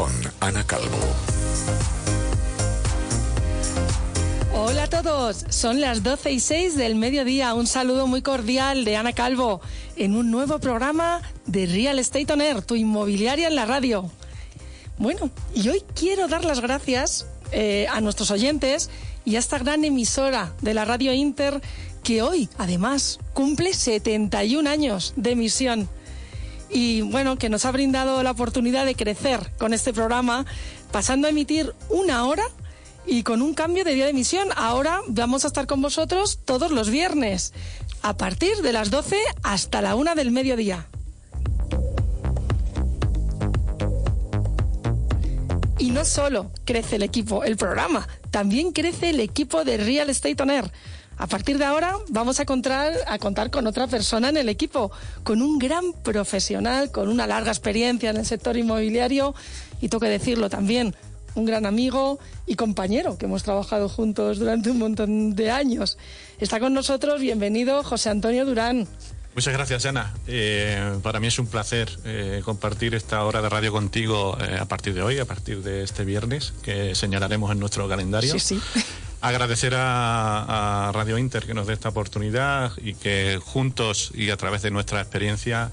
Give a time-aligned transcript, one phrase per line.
[0.00, 0.10] con
[0.40, 0.96] Ana Calvo.
[4.54, 7.52] Hola a todos, son las 12 y 6 del mediodía.
[7.52, 9.60] Un saludo muy cordial de Ana Calvo
[9.96, 14.10] en un nuevo programa de Real Estate On Air, tu inmobiliaria en la radio.
[14.96, 18.88] Bueno, y hoy quiero dar las gracias eh, a nuestros oyentes
[19.26, 21.60] y a esta gran emisora de la Radio Inter
[22.02, 25.90] que hoy, además, cumple 71 años de emisión.
[26.72, 30.46] Y bueno, que nos ha brindado la oportunidad de crecer con este programa,
[30.92, 32.44] pasando a emitir una hora
[33.06, 34.48] y con un cambio de día de emisión.
[34.56, 37.52] Ahora vamos a estar con vosotros todos los viernes,
[38.02, 40.86] a partir de las 12 hasta la 1 del mediodía.
[45.78, 50.42] Y no solo crece el equipo, el programa, también crece el equipo de Real Estate
[50.42, 50.70] On Air.
[51.20, 54.90] A partir de ahora vamos a contar, a contar con otra persona en el equipo,
[55.22, 59.34] con un gran profesional, con una larga experiencia en el sector inmobiliario
[59.82, 60.96] y tengo que decirlo también,
[61.34, 65.98] un gran amigo y compañero que hemos trabajado juntos durante un montón de años.
[66.38, 68.88] Está con nosotros, bienvenido José Antonio Durán.
[69.34, 70.14] Muchas gracias, Ana.
[70.26, 74.64] Eh, para mí es un placer eh, compartir esta hora de radio contigo eh, a
[74.64, 78.32] partir de hoy, a partir de este viernes, que señalaremos en nuestro calendario.
[78.32, 78.60] Sí, sí.
[79.20, 84.62] Agradecer a, Radio Inter que nos dé esta oportunidad y que juntos y a través
[84.62, 85.70] de nuestra experiencia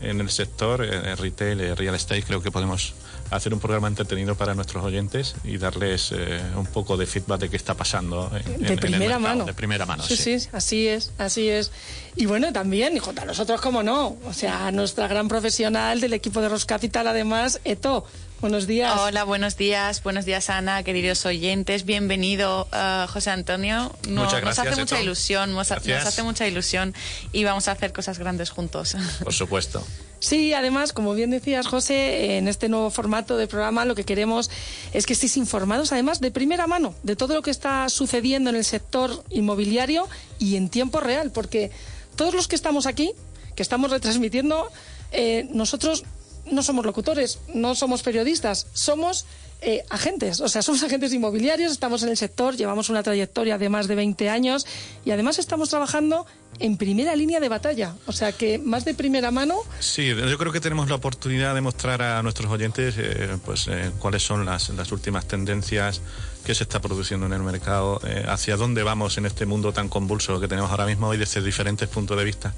[0.00, 2.94] en el sector, en retail, real estate, creo que podemos
[3.30, 7.48] hacer un programa entretenido para nuestros oyentes y darles eh, un poco de feedback de
[7.48, 9.44] qué está pasando en, de primera mano.
[9.44, 10.48] De primera mano, sí, sí.
[10.52, 11.70] así es, así es.
[12.16, 16.40] Y bueno, también, y a nosotros, como no, o sea, nuestra gran profesional del equipo
[16.40, 18.04] de Ross Capital, además, Eto.
[18.40, 18.98] Buenos días.
[18.98, 20.02] Hola, buenos días.
[20.02, 21.84] Buenos días, Ana, queridos oyentes.
[21.84, 23.92] Bienvenido, uh, José Antonio.
[24.08, 26.94] Muchas gracias, nos hace mucha ilusión, nos, nos hace mucha ilusión
[27.32, 28.96] y vamos a hacer cosas grandes juntos.
[29.22, 29.84] Por supuesto.
[30.20, 34.50] Sí, además, como bien decías, José, en este nuevo formato de programa lo que queremos
[34.94, 38.56] es que estéis informados, además, de primera mano de todo lo que está sucediendo en
[38.56, 41.72] el sector inmobiliario y en tiempo real, porque
[42.16, 43.12] todos los que estamos aquí,
[43.54, 44.70] que estamos retransmitiendo,
[45.12, 46.04] eh, nosotros
[46.50, 49.26] no somos locutores, no somos periodistas, somos
[49.62, 53.68] eh, agentes, o sea, somos agentes inmobiliarios, estamos en el sector, llevamos una trayectoria de
[53.68, 54.66] más de 20 años
[55.04, 56.26] y además estamos trabajando
[56.58, 59.56] en primera línea de batalla, o sea que más de primera mano.
[59.78, 63.92] Sí, yo creo que tenemos la oportunidad de mostrar a nuestros oyentes eh, pues eh,
[63.98, 66.00] cuáles son las, las últimas tendencias
[66.44, 70.40] que se está produciendo en el mercado, hacia dónde vamos en este mundo tan convulso
[70.40, 72.54] que tenemos ahora mismo y desde diferentes puntos de vista.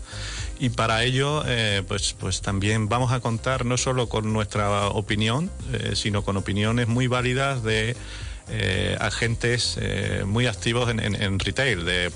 [0.59, 1.43] Y para ello,
[1.89, 5.51] pues, pues también vamos a contar no solo con nuestra opinión,
[5.95, 7.97] sino con opiniones muy válidas de
[8.49, 12.11] eh, agentes eh, muy activos en, retail, de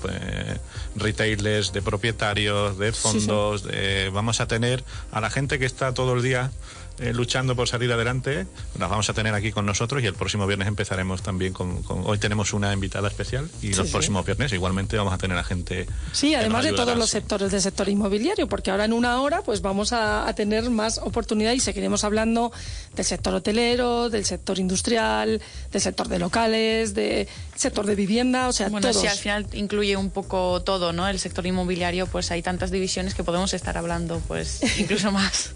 [0.95, 3.63] retailers, de propietarios, de fondos.
[4.11, 6.51] vamos a tener a la gente que está todo el día
[6.99, 8.47] eh, luchando por salir adelante.
[8.79, 11.83] Las vamos a tener aquí con nosotros y el próximo viernes empezaremos también con...
[11.87, 15.85] hoy tenemos una invitada especial y los próximos viernes igualmente vamos a tener a gente...
[16.11, 19.61] Sí, además de todos los sectores del sector inmobiliario, porque ahora en una hora pues
[19.61, 22.51] vamos a, tener más oportunidad y seguiremos hablando
[22.95, 25.41] del sector hotelero, del sector industrial,
[25.71, 29.95] del sector de locales, del sector de vivienda, o sea, bueno, si al final incluye
[29.97, 31.07] un poco todo, ¿no?
[31.07, 35.51] El sector inmobiliario, pues hay tantas divisiones que podemos estar hablando, pues incluso más.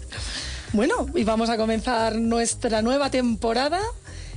[0.72, 3.78] Bueno, y vamos a comenzar nuestra nueva temporada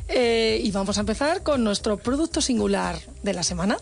[0.09, 3.78] eh, y vamos a empezar con nuestro producto singular de la semana.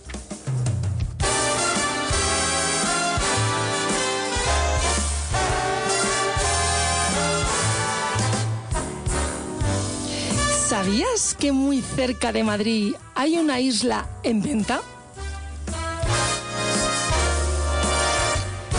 [10.68, 14.82] ¿Sabías que muy cerca de Madrid hay una isla en venta?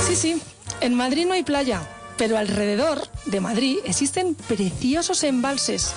[0.06, 0.42] Sí, sí,
[0.80, 1.82] en Madrid no hay playa,
[2.16, 5.92] pero alrededor de Madrid existen preciosos embalses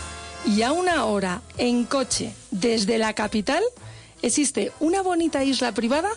[0.45, 3.63] y a una hora en coche desde la capital
[4.22, 6.09] existe una bonita isla privada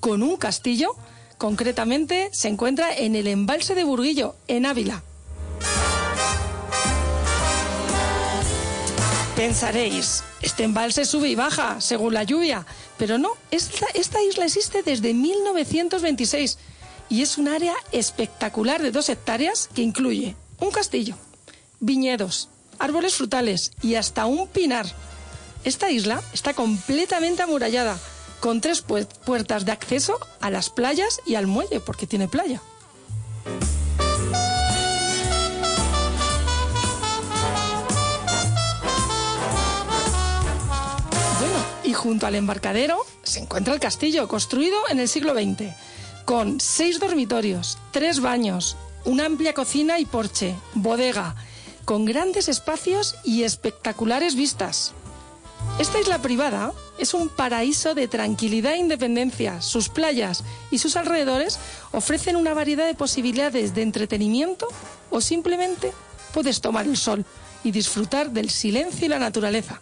[0.00, 0.94] con un castillo.
[1.38, 5.02] Concretamente se encuentra en el embalse de Burguillo, en Ávila.
[9.36, 12.66] Pensaréis, este embalse sube y baja según la lluvia,
[12.96, 16.58] pero no, esta, esta isla existe desde 1926
[17.08, 21.16] y es un área espectacular de dos hectáreas que incluye un castillo,
[21.80, 24.86] viñedos, árboles frutales y hasta un pinar.
[25.64, 27.98] Esta isla está completamente amurallada,
[28.40, 32.62] con tres puertas de acceso a las playas y al muelle, porque tiene playa.
[41.40, 45.74] Bueno, y junto al embarcadero se encuentra el castillo, construido en el siglo XX
[46.28, 48.76] con seis dormitorios, tres baños,
[49.06, 51.34] una amplia cocina y porche, bodega,
[51.86, 54.92] con grandes espacios y espectaculares vistas.
[55.78, 59.62] Esta isla privada es un paraíso de tranquilidad e independencia.
[59.62, 61.58] Sus playas y sus alrededores
[61.92, 64.68] ofrecen una variedad de posibilidades de entretenimiento
[65.08, 65.94] o simplemente
[66.34, 67.24] puedes tomar el sol
[67.64, 69.80] y disfrutar del silencio y la naturaleza.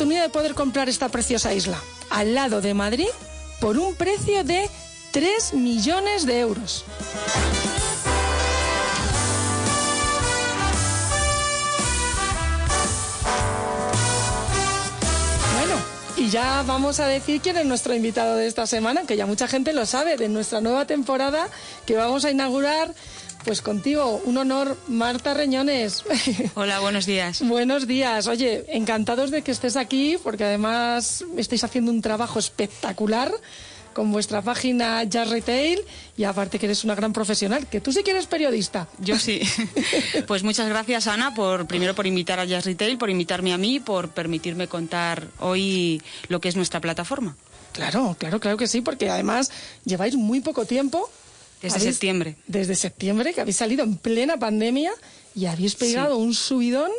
[0.00, 3.10] Oportunidad de poder comprar esta preciosa isla al lado de Madrid
[3.60, 4.66] por un precio de
[5.10, 6.86] 3 millones de euros.
[15.58, 15.74] Bueno,
[16.16, 19.48] y ya vamos a decir quién es nuestro invitado de esta semana, que ya mucha
[19.48, 21.46] gente lo sabe, de nuestra nueva temporada
[21.84, 22.94] que vamos a inaugurar.
[23.44, 26.04] Pues contigo, un honor, Marta Reñones.
[26.54, 27.40] Hola, buenos días.
[27.42, 28.26] Buenos días.
[28.26, 33.32] Oye, encantados de que estés aquí, porque además estáis haciendo un trabajo espectacular
[33.94, 35.80] con vuestra página Jazz Retail
[36.16, 38.88] y aparte que eres una gran profesional, que tú sí que eres periodista.
[38.98, 39.40] Yo sí.
[40.26, 43.80] Pues muchas gracias Ana por primero por invitar a Jazz Retail, por invitarme a mí,
[43.80, 47.36] por permitirme contar hoy lo que es nuestra plataforma.
[47.72, 49.50] Claro, claro, claro que sí, porque además
[49.84, 51.10] lleváis muy poco tiempo.
[51.62, 52.36] Desde Habéis- septiembre.
[52.46, 54.92] Desde septiembre, que habéis salido en plena pandemia
[55.34, 56.90] y habéis pegado un subidón.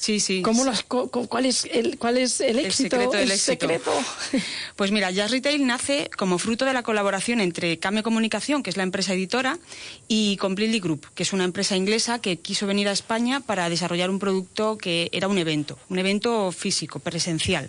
[0.00, 0.42] Sí, sí.
[0.42, 2.90] ¿Cómo co- cuál, es el, ¿Cuál es el éxito?
[2.96, 3.52] secreto del el éxito.
[3.66, 3.92] secreto?
[4.76, 8.76] Pues mira, Jazz Retail nace como fruto de la colaboración entre Came Comunicación, que es
[8.76, 9.58] la empresa editora,
[10.06, 14.08] y Completely Group, que es una empresa inglesa que quiso venir a España para desarrollar
[14.08, 17.68] un producto que era un evento, un evento físico, presencial.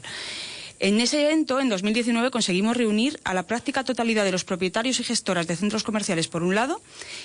[0.82, 5.04] En ese evento, en 2019, conseguimos reunir a la práctica totalidad de los propietarios y
[5.04, 6.82] gestoras de centros comerciales por un lado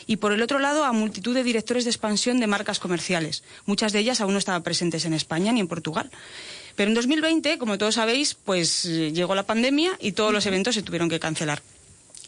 [0.08, 3.44] y por el otro lado a multitud de directores de expansión de marcas comerciales.
[3.64, 6.10] Muchas de ellas aún no estaban presentes en España ni en Portugal.
[6.74, 10.74] Pero en 2020, como todos sabéis, pues eh, llegó la pandemia y todos los eventos
[10.74, 11.62] se tuvieron que cancelar.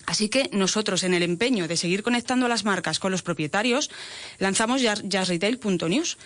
[0.07, 3.91] Así que nosotros, en el empeño de seguir conectando a las marcas con los propietarios,
[4.39, 6.19] lanzamos jazz- jazzretail.news.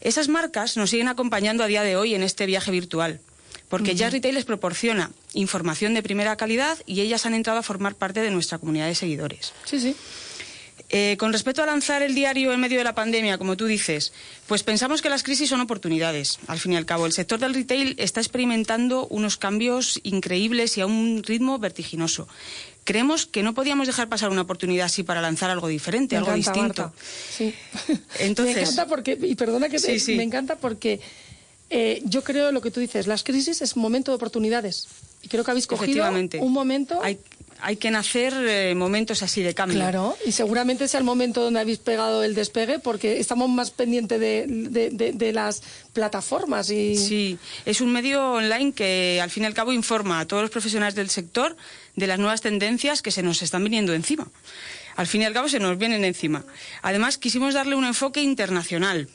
[0.00, 3.20] Esas marcas nos siguen acompañando a día de hoy en este viaje virtual,
[3.68, 7.94] porque Jazz Retail les proporciona información de primera calidad y ellas han entrado a formar
[7.94, 9.52] parte de nuestra comunidad de seguidores.
[9.64, 9.94] Sí, sí.
[10.90, 14.12] Eh, con respecto a lanzar el diario en medio de la pandemia, como tú dices,
[14.46, 16.38] pues pensamos que las crisis son oportunidades.
[16.46, 20.80] Al fin y al cabo, el sector del retail está experimentando unos cambios increíbles y
[20.80, 22.26] a un ritmo vertiginoso.
[22.84, 26.32] Creemos que no podíamos dejar pasar una oportunidad así para lanzar algo diferente, Me algo
[26.32, 26.82] encanta, distinto.
[26.84, 26.98] Marta.
[27.36, 27.54] Sí.
[28.20, 30.14] Entonces- me encanta porque, y perdona que te, Sí, sí.
[30.16, 31.00] me encanta porque
[31.70, 34.88] eh, yo creo lo que tú dices, las crisis es momento de oportunidades.
[35.22, 36.06] Y creo que habéis cogido
[36.40, 37.00] un momento.
[37.02, 37.18] Hay,
[37.60, 39.78] hay que nacer eh, momentos así de cambio.
[39.80, 44.20] Claro, y seguramente sea el momento donde habéis pegado el despegue porque estamos más pendientes
[44.20, 45.62] de, de- de- de las
[45.92, 47.36] plataformas y Sí,
[47.66, 50.94] es un medio online que al fin y al cabo informa a todos los profesionales
[50.94, 51.56] del sector
[51.96, 54.28] de las nuevas tendencias que se nos están viniendo encima.
[54.94, 56.44] Al fin y al cabo se nos vienen encima.
[56.82, 59.08] Además, quisimos darle un enfoque internacional,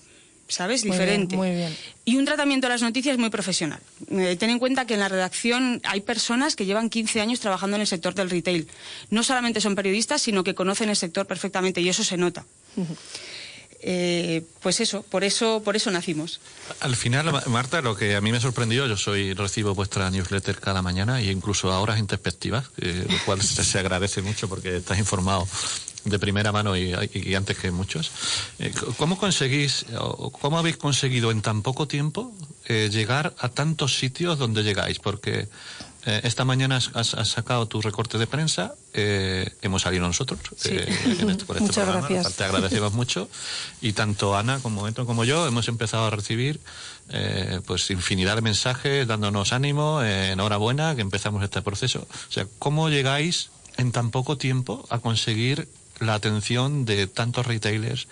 [0.47, 0.85] ¿sabes?
[0.85, 1.35] Muy bien, Diferente.
[1.37, 1.75] muy bien.
[2.05, 3.79] Y un tratamiento de las noticias muy profesional.
[4.11, 7.75] Eh, ten en cuenta que en la redacción hay personas que llevan 15 años trabajando
[7.77, 8.67] en el sector del retail.
[9.09, 12.45] No solamente son periodistas, sino que conocen el sector perfectamente y eso se nota.
[13.85, 16.39] Eh, pues eso, por eso, por eso nacimos.
[16.79, 20.57] Al final, Ma- Marta, lo que a mí me sorprendió, yo soy recibo vuestra newsletter
[20.59, 24.77] cada mañana e incluso a horas introspectivas, eh, lo cual se, se agradece mucho porque
[24.77, 25.45] estás informado
[26.05, 28.11] de primera mano y, y antes que muchos.
[28.59, 32.31] Eh, ¿Cómo conseguís, o cómo habéis conseguido en tan poco tiempo
[32.65, 34.99] eh, llegar a tantos sitios donde llegáis?
[34.99, 35.47] Porque
[36.05, 40.71] eh, esta mañana has, has- sacado tu recorte de prensa, eh, hemos salido nosotros Sí.
[40.73, 40.85] eh,
[41.19, 42.35] en este- este Muchas programa, gracias.
[42.35, 43.29] te agradecemos mucho
[43.81, 46.59] y tanto Ana como Eto como yo hemos empezado a recibir
[47.09, 52.05] eh, pues infinidad de mensajes dándonos ánimo, eh, enhorabuena que empezamos este proceso.
[52.29, 55.67] O sea, ¿cómo llegáis en tan poco tiempo a conseguir
[56.05, 58.07] la atención de tantos retailers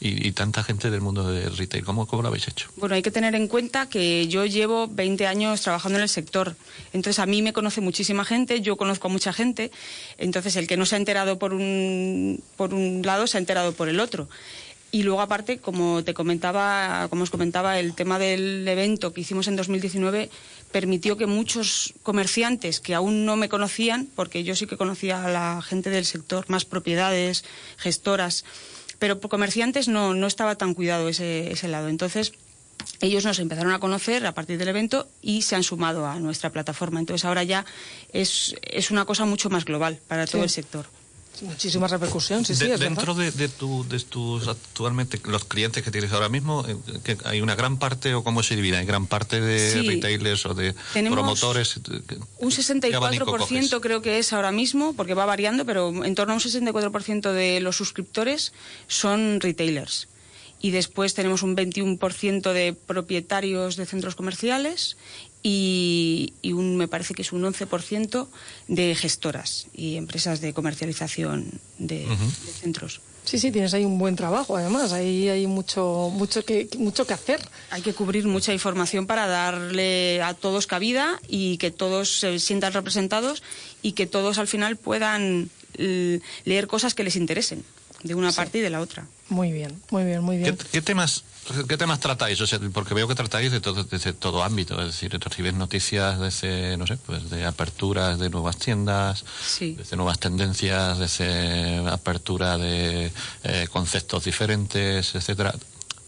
[0.00, 1.84] y, tanta gente del mundo del retail?
[1.84, 2.68] ¿Cómo, ¿Cómo lo habéis hecho?
[2.76, 6.56] Bueno, hay que tener en cuenta que yo llevo 20 años trabajando en el sector.
[6.92, 9.70] Entonces, a mí me conoce muchísima gente, yo conozco a mucha gente.
[10.18, 13.72] Entonces, el que no se ha enterado por un, por un lado, se ha enterado
[13.72, 14.28] por el otro.
[14.92, 19.46] Y luego, aparte, como te comentaba, como os comentaba, el tema del evento que hicimos
[19.46, 20.30] en 2019
[20.72, 25.28] permitió que muchos comerciantes que aún no me conocían, porque yo sí que conocía a
[25.30, 27.44] la gente del sector, más propiedades,
[27.76, 28.44] gestoras,
[28.98, 31.88] pero por comerciantes no, no estaba tan cuidado ese, ese lado.
[31.88, 32.32] Entonces,
[33.00, 36.50] ellos nos empezaron a conocer a partir del evento y se han sumado a nuestra
[36.50, 37.00] plataforma.
[37.00, 37.64] Entonces ahora ya
[38.12, 40.44] es, es una cosa mucho más global para todo Sí.
[40.44, 40.86] el sector.
[41.42, 42.66] Muchísima repercusión, sí, sí.
[42.66, 46.76] De, dentro de, de, tu, de, tus actualmente los clientes que tienes ahora mismo, eh,
[47.02, 49.88] que hay una gran parte o cómo se divide, hay gran parte de sí.
[49.88, 51.80] retailers o de promotores.
[52.38, 56.42] Un 64% creo que es ahora mismo, porque va variando, pero en torno a un
[56.42, 58.52] 64% de los suscriptores
[58.86, 60.08] son retailers
[60.62, 64.96] y después tenemos un 21% de propietarios de centros comerciales
[65.42, 68.28] y, y, un, me parece que es un 11%
[68.68, 72.44] de gestoras y empresas de comercialización de, uh -huh.
[72.46, 73.00] de, centros.
[73.24, 77.14] Sí, sí, tienes ahí un buen trabajo, además, ahí hay mucho, mucho, que, mucho que
[77.14, 77.40] hacer.
[77.70, 82.72] Hay que cubrir mucha información para darle a todos cabida y que todos se sientan
[82.72, 83.42] representados
[83.82, 87.64] y que todos al final puedan leer cosas que les interesen
[88.02, 88.36] de una sí.
[88.36, 89.06] parte y de la otra.
[89.28, 90.56] Muy bien, muy bien, muy bien.
[90.56, 91.24] ¿Qué, qué temas
[91.68, 92.40] ¿Qué temas tratáis?
[92.40, 96.20] O sea, porque veo que tratáis de todo, desde todo ámbito, es decir, recibes noticias
[96.20, 99.74] desde, no sé, pues de aperturas de nuevas tiendas, sí.
[99.76, 103.10] desde nuevas tendencias, desde apertura de
[103.42, 105.54] eh, conceptos diferentes, etcétera.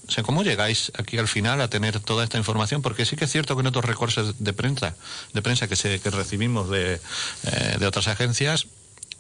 [0.06, 2.82] O sea, ¿cómo llegáis aquí al final a tener toda esta información?
[2.82, 4.94] Porque sí que es cierto que en otros recortes de prensa,
[5.32, 7.00] de prensa que, se, que recibimos de,
[7.44, 8.66] eh, de otras agencias,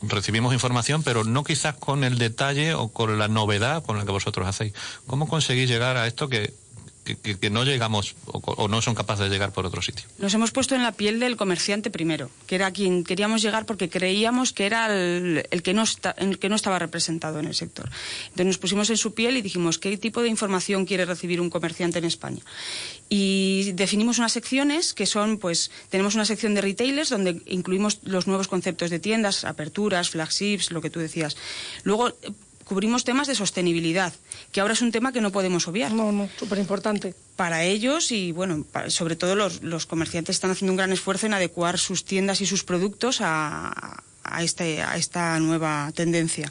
[0.02, 4.12] recibimos información, pero no quizás con el detalle o con la novedad con la que
[4.12, 4.72] vosotros hacéis.
[5.06, 6.52] ¿Cómo conseguís llegar a esto que,
[7.04, 10.06] que, no llegamos o, no son capaces de llegar por otro sitio?
[10.18, 13.88] Nos hemos puesto en la piel del comerciante primero, que era quien queríamos llegar porque
[13.88, 15.82] creíamos que era el que no
[16.56, 17.90] estaba representado en el sector.
[18.24, 21.50] Entonces nos pusimos en su piel y dijimos qué tipo de información quiere recibir un
[21.50, 22.42] comerciante en España.
[23.14, 28.26] Y definimos unas secciones que son, pues, tenemos una sección de retailers donde incluimos los
[28.26, 31.36] nuevos conceptos de tiendas, aperturas, flagships, lo que tú decías.
[31.84, 32.14] Luego
[32.64, 34.14] cubrimos temas de sostenibilidad,
[34.50, 35.92] que ahora es un tema que no podemos obviar.
[35.92, 37.14] No, no, súper importante.
[37.36, 41.26] Para ellos y, bueno, para, sobre todo los, los, comerciantes están haciendo un gran esfuerzo
[41.26, 46.50] en adecuar sus tiendas y sus productos a, a, este, a esta nueva tendencia.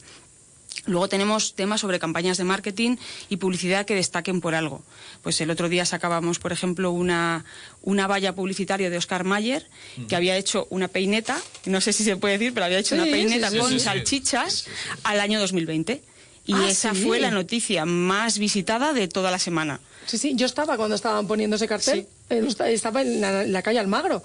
[0.86, 2.98] Luego tenemos temas sobre campañas de marketing
[3.30, 4.82] y publicidad que destaquen por algo.
[5.22, 7.46] Pues el otro día sacábamos, por ejemplo, una,
[7.84, 10.06] una valla publicitaria de Oscar Mayer mm.
[10.08, 13.02] que había hecho una peineta, no sé si se puede decir, pero había hecho sí,
[13.02, 14.66] una peineta sí, sí, con salchichas
[15.04, 16.02] al año 2020.
[16.48, 19.80] Y ah, esa fue la noticia más visitada de toda la semana.
[20.08, 23.78] Sí, sí, yo estaba cuando estaban poniendo ese cartel, estaba en la, en la calle
[23.78, 24.24] Almagro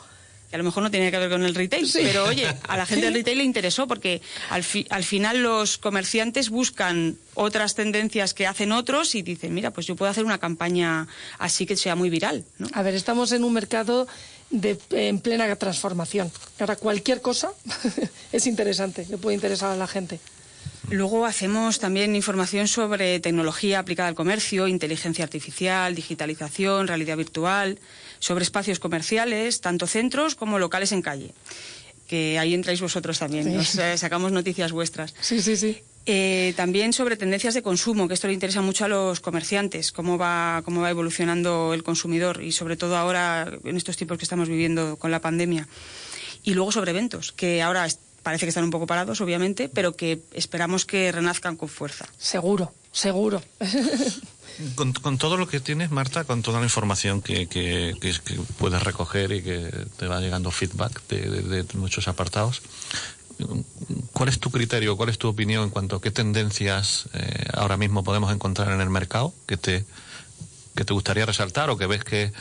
[0.48, 2.00] que a lo mejor no tenía que ver con el retail, sí.
[2.02, 5.78] pero oye, a la gente del retail le interesó porque al, fi, al, final los
[5.78, 10.38] comerciantes buscan otras tendencias que hacen otros y dicen, mira, pues yo puedo hacer una
[10.38, 12.44] campaña así que sea muy viral.
[12.58, 12.68] ¿no?
[12.72, 14.06] A ver, estamos en un mercado
[14.50, 16.30] de, en plena transformación.
[16.60, 17.50] Ahora cualquier cosa
[18.32, 20.20] es interesante, le puede interesar a la gente.
[20.90, 27.80] Luego hacemos también información sobre tecnología aplicada al comercio, inteligencia artificial, digitalización, realidad virtual,
[28.26, 31.30] sobre espacios comerciales, tanto centros como locales en calle.
[32.08, 33.50] Que ahí entráis vosotros también, sí.
[33.50, 35.14] nos eh, sacamos noticias vuestras.
[35.20, 35.78] Sí, sí, sí.
[36.06, 40.18] Eh, también sobre tendencias de consumo, que esto le interesa mucho a los comerciantes, cómo
[40.18, 44.48] va, cómo va evolucionando el consumidor y sobre todo ahora en estos tiempos que estamos
[44.48, 45.68] viviendo con la pandemia.
[46.42, 47.86] Y luego sobre eventos, que ahora
[48.24, 52.06] parece que están un poco parados, obviamente, pero que esperamos que renazcan con fuerza.
[52.18, 53.40] Seguro, seguro.
[54.74, 58.12] Con, todo lo que tienes, Marta, con toda la información que, que, que,
[58.58, 62.62] puedes recoger y que te va llegando feedback de, muchos apartados,
[64.12, 67.76] ¿cuál es tu criterio, cuál es tu opinión en cuanto a qué tendencias eh, ahora
[67.76, 69.84] mismo podemos encontrar en el mercado que te,
[70.74, 72.32] que te gustaría resaltar o que ves que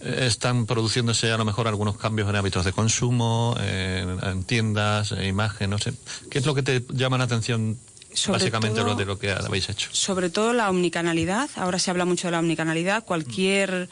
[0.00, 5.10] eh, están produciéndose a lo mejor algunos cambios en hábitos de consumo, en, en tiendas,
[5.10, 5.92] en imagen, no sé.
[6.30, 7.78] ¿Qué es lo que te llama la atención
[8.14, 9.90] sobre básicamente todo, lo de lo que habéis hecho?
[9.92, 11.50] Sobre todo la omnicanalidad.
[11.56, 13.04] Ahora se habla mucho de la omnicanalidad.
[13.04, 13.88] Cualquier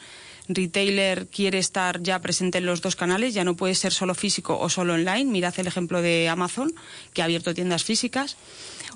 [0.47, 0.53] mm.
[0.53, 4.57] retailer quiere estar ya presente en los dos canales, ya no puede ser solo físico
[4.59, 5.25] o solo online.
[5.25, 6.73] Mirad el ejemplo de Amazon,
[7.13, 8.37] que ha abierto tiendas físicas.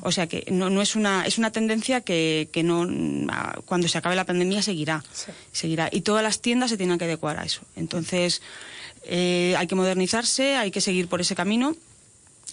[0.01, 2.87] O sea que no, no es una es una tendencia que, que no
[3.65, 5.31] cuando se acabe la pandemia seguirá sí.
[5.51, 7.61] seguirá y todas las tiendas se tienen que adecuar a eso.
[7.75, 8.41] Entonces
[9.03, 11.75] eh, hay que modernizarse, hay que seguir por ese camino.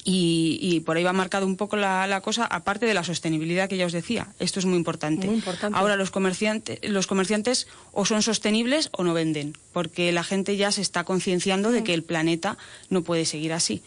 [0.07, 3.71] Y, y, por ahí va marcado un poco la, la, cosa, aparte de la sostenibilidad
[3.71, 4.29] que ya os decía.
[4.39, 5.27] Esto es muy importante.
[5.27, 5.79] Muy importante.
[5.79, 10.73] Ahora los comerciantes, los comerciantes o son sostenibles o no venden, porque la gente ya
[10.73, 12.59] se está concienciando de que el planeta
[12.91, 13.83] no puede seguir así.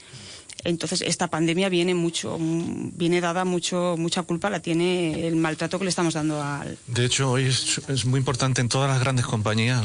[0.64, 5.86] Entonces, esta pandemia viene mucho, viene dada mucho, mucha culpa, la tiene el maltrato que
[5.86, 6.78] le estamos dando al.
[6.88, 9.84] De hecho, hoy es, muy importante en todas las grandes compañías.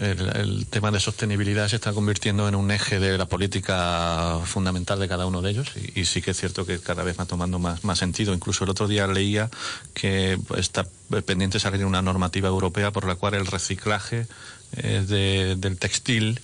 [0.00, 5.00] El, el, tema de sostenibilidad se está convirtiendo en un eje de la política fundamental
[5.00, 5.72] de cada uno de ellos.
[5.94, 8.34] Y, sí que es cierto que cada vez va tomando más, sentido.
[8.34, 9.50] Incluso el otro día leía
[9.94, 10.86] que está
[11.26, 14.26] pendiente salir una normativa europea por la cual el reciclaje
[14.76, 16.40] eh, de, del textil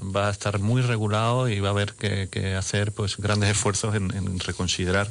[0.00, 3.94] va a estar muy regulado y va a haber que, que hacer pues grandes esfuerzos
[3.94, 5.10] en, en, reconsiderar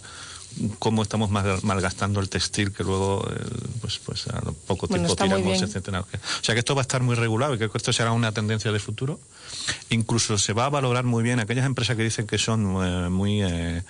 [0.78, 3.44] cómo estamos malgastando el textil que luego, eh,
[3.82, 6.02] pues, pues a poco tiempo tiramos, etcétera.
[6.02, 8.72] O sea que esto va a estar muy regulado y que esto será una tendencia
[8.72, 9.20] de futuro.
[9.90, 13.42] Incluso se va a valorar muy bien aquellas empresas que dicen que son eh, muy
[13.42, 13.82] eh,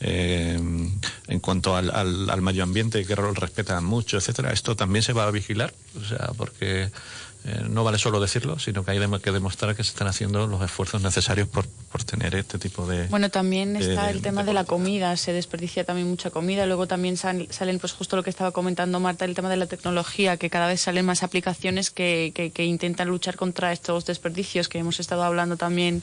[0.00, 4.52] en cuanto al, al, medio ambiente que respetan mucho, etcétera.
[4.52, 6.90] Esto también se va a vigilar, o sea, porque
[7.44, 10.62] eh, no vale solo decirlo, sino que hay que demostrar que se están haciendo los
[10.62, 13.08] esfuerzos necesarios por, por tener este tipo de...
[13.08, 17.16] Bueno, también está el tema de, la comida, se desperdicia también mucha comida, luego también
[17.16, 20.68] salen, pues justo lo que estaba comentando Marta, el tema de la tecnología, que cada
[20.68, 25.56] vez salen más aplicaciones que, que, intentan luchar contra estos desperdicios, que hemos estado hablando
[25.56, 26.02] también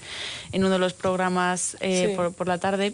[0.52, 2.94] en uno de los programas eh, por, por la tarde.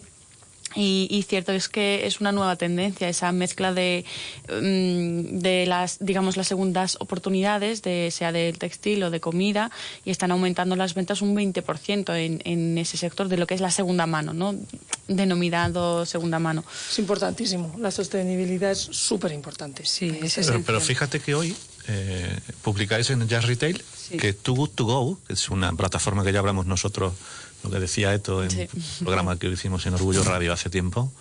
[0.77, 4.03] Y, cierto es que es una nueva tendencia esa mezcla de,
[4.49, 9.71] mm, de las digamos las segundas oportunidades de sea del textil o de comida
[10.03, 13.61] y están aumentando las ventas un 20% en, en ese sector de lo que es
[13.61, 14.55] la segunda mano no
[15.07, 16.63] denominado segunda mano.
[16.89, 17.73] Es importantísimo.
[17.79, 21.55] La sostenibilidad es súper importante sí es pero, pero, fíjate que hoy
[21.87, 23.83] eh, publicáis en Jazz Retail
[24.19, 27.13] que Too Good To Go que es una plataforma que ya hablamos nosotros
[27.65, 28.69] lo que decía Eto en el
[28.99, 31.11] programa que hicimos en Orgullo Radio hace tiempo,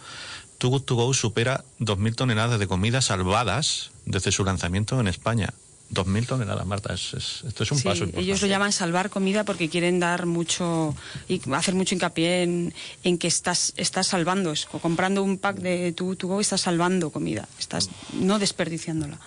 [0.59, 5.53] Too Good To Go supera 2.000 toneladas de comida salvadas desde su lanzamiento en España.
[5.93, 6.95] 2.000 toneladas, Marta.
[6.95, 8.21] esto es un paso importante.
[8.21, 10.95] Ellos lo llaman salvar comida porque quieren dar mucho
[11.29, 14.55] y hacer mucho hincapié en, que estás, estás salvando.
[14.73, 19.19] O comprando un pack de Too To Go estás salvando comida, estás no desperdiciándola.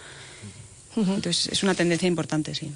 [0.96, 2.72] Entonces es una tendencia importante, sí.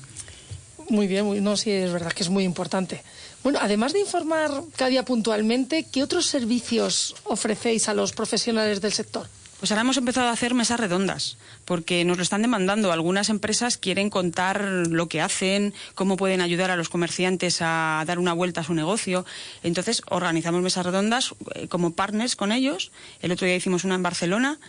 [0.92, 3.02] Muy bien, no, sí, es verdad que es muy importante.
[3.44, 8.92] Bueno, además de informar cada día puntualmente, ¿qué otros servicios ofrecéis a los profesionales del
[8.92, 9.30] sector?
[9.62, 12.92] Pues ahora hemos empezado a hacer mesas redondas, porque nos lo están demandando.
[12.92, 18.18] Algunas empresas quieren contar lo que hacen, cómo pueden ayudar a los comerciantes a dar
[18.18, 19.24] una vuelta a su negocio.
[19.62, 22.92] Entonces organizamos mesas redondas eh, como partners con ellos.
[23.22, 24.60] El otro día hicimos una en Barcelona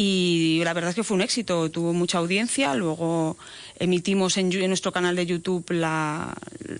[0.00, 3.36] y la verdad es que fue un éxito, tuvo mucha audiencia, luego
[3.80, 5.66] emitimos en, nuestro canal de YouTube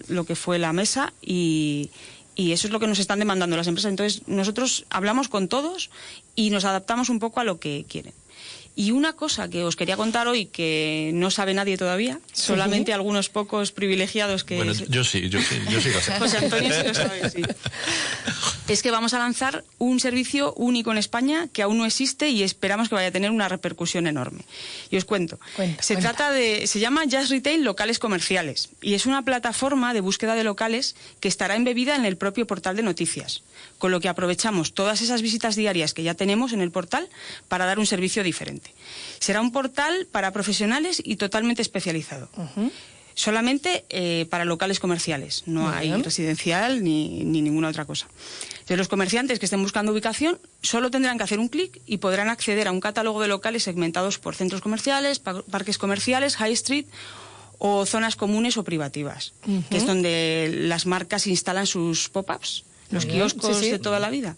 [0.06, 1.90] lo que fue la mesa y,
[2.36, 3.90] y eso es lo que nos están demandando las empresas.
[3.90, 5.90] Entonces nosotros hablamos con todos
[6.36, 8.12] y nos adaptamos un poco a lo que quieren.
[8.78, 13.28] Y una cosa que os quería contar hoy que no sabe nadie todavía, solamente algunos
[13.28, 14.54] pocos privilegiados que...
[14.54, 16.12] Bueno, yo sí, yo sí, yo sí lo sé.
[16.16, 17.42] José Antonio sí lo sabe, sí.
[18.68, 22.44] es que vamos a lanzar un servicio único en España que aún no existe y
[22.44, 24.44] esperamos que vaya a tener una repercusión enorme.
[24.90, 25.40] Y os cuento.
[25.80, 26.68] se trata de...
[26.68, 31.26] Se llama Jazz Retail Locales Comerciales y es una plataforma de búsqueda de locales que
[31.26, 33.42] estará embebida en el propio portal de noticias
[33.78, 37.08] con lo que aprovechamos todas esas visitas diarias que ya tenemos en el portal
[37.48, 38.74] para dar un servicio diferente.
[39.20, 42.28] Será un portal para profesionales y totalmente especializado.
[43.14, 48.06] Solamente eh, para locales comerciales, no hay residencial ni, ninguna otra cosa.
[48.68, 52.28] De los comerciantes que estén buscando ubicación solo tendrán que hacer un clic y podrán
[52.28, 56.86] acceder a un catálogo de locales segmentados por centros comerciales, parques comerciales, high street
[57.58, 59.32] o zonas comunes o privativas,
[59.68, 64.36] que es donde las marcas instalan sus pop-ups los kioscos de toda la vida.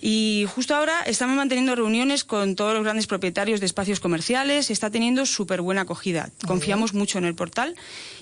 [0.00, 4.90] Y justo ahora estamos manteniendo reuniones con todos los grandes propietarios de espacios comerciales, está
[4.90, 6.30] teniendo súper buena acogida.
[6.46, 7.76] Confiamos mucho en el portal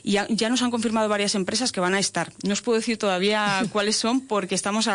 [0.08, 2.32] y ya, nos han confirmado varias empresas que van a estar.
[2.42, 4.88] No os puedo decir todavía cuáles son porque estamos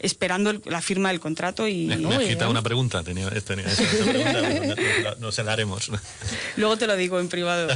[0.00, 1.86] esperando la firma del contrato y...
[1.86, 5.92] Me, me una pregunta, tenía, tenía esa, pregunta, no, se la haremos.
[6.56, 7.68] Luego te lo digo en privado.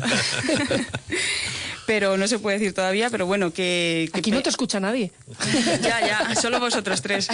[1.87, 4.11] pero no se puede decir todavía, pero bueno, que...
[4.13, 5.13] Aquí no te escucha nadie.
[5.83, 7.29] ya, ya, solo vosotros tres.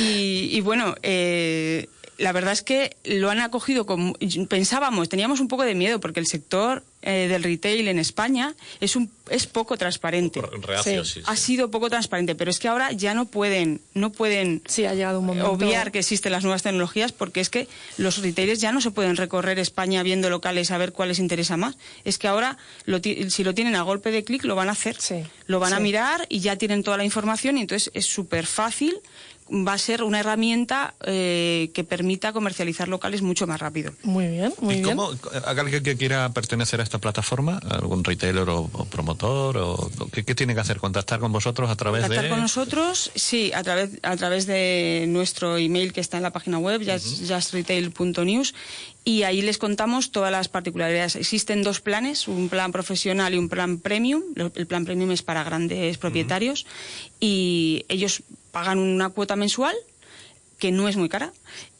[0.00, 1.90] y, bueno, eh,
[2.20, 4.12] la verdad es que lo han acogido como
[4.48, 8.94] pensábamos, teníamos un poco de miedo porque el sector eh, del retail en España es
[8.94, 10.42] un es poco transparente.
[11.24, 15.20] Ha sido poco transparente, pero es que ahora ya no pueden no pueden ha llegado
[15.20, 18.90] un obviar que existen las nuevas tecnologías porque es que los retailers ya no se
[18.90, 21.78] pueden recorrer España viendo locales a ver cuál les interesa más.
[22.04, 22.58] Es que ahora
[23.28, 24.98] si lo tienen a golpe de clic lo van a hacer.
[25.46, 28.94] Lo van a mirar y ya tienen toda la información y entonces es súper fácil
[29.50, 33.92] va a ser una herramienta eh, que permita comercializar locales mucho más rápido.
[34.02, 35.10] Muy bien, muy ¿Y cómo,
[35.44, 40.60] alguien que quiera pertenecer a esta plataforma, algún retailer o, promotor, o, ¿qué, tiene que
[40.60, 40.78] hacer?
[40.78, 42.08] ¿Contactar con vosotros a través de...?
[42.08, 46.30] Contactar con nosotros, sí, a través, a través de nuestro email que está en la
[46.30, 48.54] página web, justretail.news,
[49.04, 51.16] y ahí les contamos todas las particularidades.
[51.16, 54.22] Existen dos planes, un plan profesional y un plan premium.
[54.36, 56.66] El plan premium es para grandes propietarios
[57.18, 59.74] y ellos pagan una cuota mensual
[60.58, 61.32] que no es muy cara,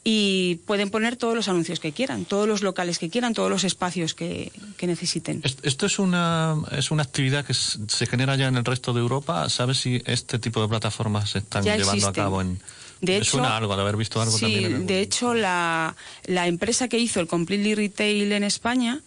[0.02, 3.62] y pueden poner todos los anuncios que quieran, todos los locales que quieran, todos los
[3.64, 5.42] espacios que, que necesiten.
[5.62, 9.48] Esto es una, es una actividad que se genera ya en el resto de Europa.
[9.50, 12.58] ¿Sabes si este tipo de plataformas se están llevando a cabo en...
[13.02, 14.74] De hecho, suena algo, de haber visto algo sí, también.
[14.74, 19.00] En de hecho, la, la empresa que hizo el Completely Retail en España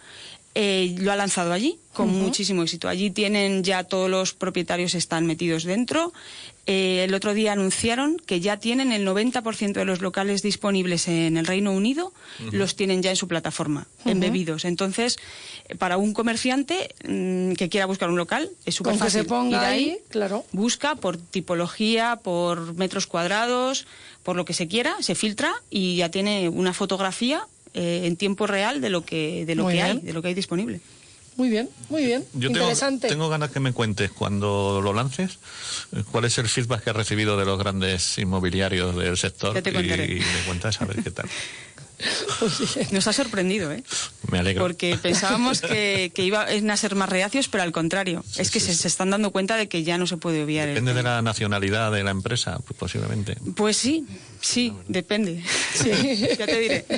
[0.55, 2.87] eh, lo ha lanzado allí con muchísimo éxito.
[2.87, 6.13] Allí tienen ya todos los propietarios están metidos dentro.
[6.65, 11.35] Eh, el otro día anunciaron que ya tienen el 90% de los locales disponibles en
[11.35, 12.13] el Reino Unido,
[12.51, 14.63] los tienen ya en su plataforma, embebidos.
[14.63, 15.17] Entonces,
[15.67, 19.21] eh, para un comerciante mm, que quiera buscar un local, es súper fácil.
[19.21, 20.45] se ponga Ir ahí, claro.
[20.53, 23.85] Busca por tipología, por metros cuadrados,
[24.23, 28.47] por lo que se quiera, se filtra y ya tiene una fotografía eh, en tiempo
[28.47, 30.79] real de lo que de lo Muy que hay, de lo que hay disponible.
[31.35, 32.23] Muy bien, muy bien.
[32.33, 33.07] Yo Interesante.
[33.07, 35.39] tengo ganas que me cuentes cuando lo lances
[36.11, 39.71] cuál es el feedback que has recibido de los grandes inmobiliarios del sector Ya te
[39.71, 40.05] y, contaré.
[40.05, 41.27] y me cuentas a ver qué tal.
[42.91, 43.81] Nos ha sorprendido, ¿eh?
[44.29, 44.63] Me alegro.
[44.63, 48.23] Porque pensábamos que, que iban a ser más reacios, pero al contrario.
[48.37, 48.81] es que sí, se, sí.
[48.83, 50.67] se están dando cuenta de que ya no se puede obviar.
[50.67, 53.37] el- Depende de la nacionalidad de la empresa, pues, posiblemente.
[53.55, 54.05] Pues sí,
[54.41, 55.43] sí, depende.
[56.37, 56.85] ya te diré.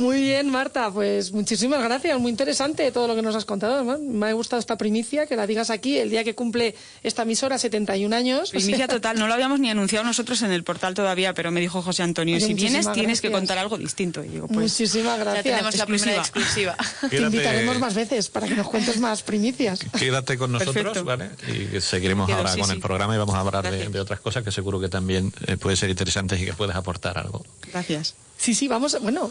[0.00, 3.84] Muy bien, Marta, pues muchísimas gracias, muy interesante todo lo que nos has contado.
[3.98, 7.58] Me ha gustado esta primicia, que la digas aquí el día que cumple esta emisora
[7.58, 8.50] 71 años.
[8.50, 11.82] Primicia total, no lo habíamos ni anunciado nosotros en el portal todavía, pero me dijo
[11.82, 14.24] José Antonio, Oye, si vienes tienes que contar algo distinto.
[14.24, 15.44] Y digo, pues, Muchísimas Ya gracias.
[15.44, 16.72] tenemos la primera exclusiva.
[16.72, 17.00] exclusiva.
[17.10, 19.80] Te Quédate- invitaremos más veces para que nos cuentes más primicias.
[19.98, 21.04] Quédate con nosotros, Perfecto.
[21.04, 21.28] ¿vale?
[21.46, 22.74] Y seguiremos Quedo, ahora sí, con sí.
[22.74, 25.76] el programa y vamos a hablar de, otras cosas que seguro que también eh, pueden
[25.76, 27.44] ser interesantes y que puedes aportar algo.
[27.70, 28.14] gracias.
[28.38, 29.30] Sí, sí, vamos, bueno,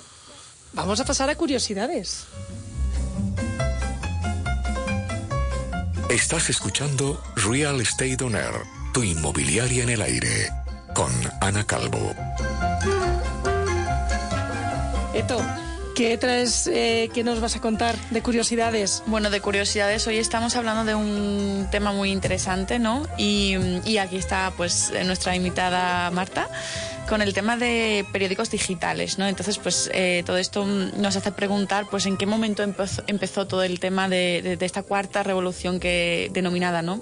[0.74, 2.26] vamos a pasar a curiosidades.
[6.10, 8.56] Estás escuchando Real Estate On Air,
[8.94, 10.50] tu inmobiliaria en el aire,
[10.96, 12.16] con Ana Calvo.
[15.14, 15.40] Eto,
[15.96, 19.04] ¿qué traes, eh, qué nos vas a contar de curiosidades?
[19.06, 23.06] Bueno, de curiosidades, hoy estamos hablando de un tema muy interesante, ¿no?
[23.18, 23.56] Y,
[23.86, 26.50] y aquí está, pues, nuestra invitada Marta
[27.10, 29.28] con el tema de periódicos digitales, ¿no?
[29.28, 33.80] Entonces, pues, eh, todo esto nos hace preguntar, pues, en qué momento empezó, todo el
[33.80, 37.02] tema de, esta cuarta revolución que denominada, ¿no?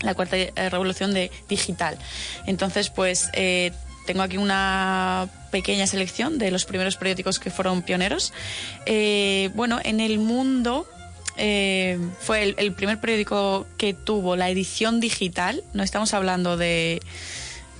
[0.00, 1.98] La cuarta eh, revolución de digital.
[2.46, 3.70] Entonces, pues, eh,
[4.06, 8.32] tengo aquí una pequeña selección de los primeros periódicos que fueron pioneros.
[8.86, 10.86] Eh, bueno, en el mundo
[11.36, 15.62] eh, fue el primer periódico que tuvo la edición digital.
[15.74, 17.00] No estamos hablando de,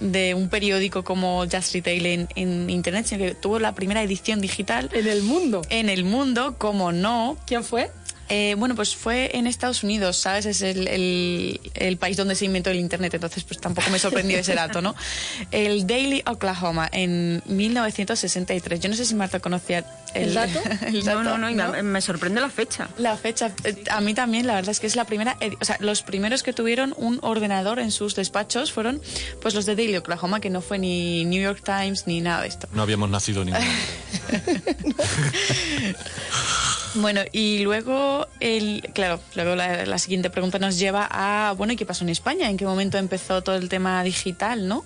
[0.05, 4.41] de un periódico como Just Retail en, en Internet, sino que tuvo la primera edición
[4.41, 5.63] digital En el mundo.
[5.71, 7.37] en el mundo, como no.
[7.47, 7.91] ¿Quién fue?
[8.29, 10.47] Eh, bueno, pues fue en Estados Unidos, ¿sabes?
[10.47, 14.39] Es el, el- el país donde se inventó el Internet, entonces pues tampoco me sorprendió
[14.39, 14.95] ese dato, ¿no?
[15.51, 18.81] El Daily Oklahoma en 1963.
[18.81, 19.85] Yo no sé si Marta conocía
[20.15, 20.61] el, ¿El dato?
[20.87, 22.89] el dato, No, no, no, y me- me sorprende la fecha.
[22.99, 25.77] La fecha, eh, a mí también, la verdad es que es la primera, o sea,
[25.81, 29.01] los primeros que tuvieron un ordenador en sus despachos fueron
[29.43, 32.49] pues los de Daily Oklahoma, que no fue ni New York Times ni nada de
[32.49, 32.69] esto.
[32.73, 33.65] No habíamos nacido ninguno.
[36.95, 41.77] Bueno, y luego, el, claro, luego la, la siguiente pregunta nos lleva a, bueno, ¿y
[41.77, 42.49] qué pasó en España?
[42.49, 44.85] ¿En qué momento empezó todo el tema digital, no?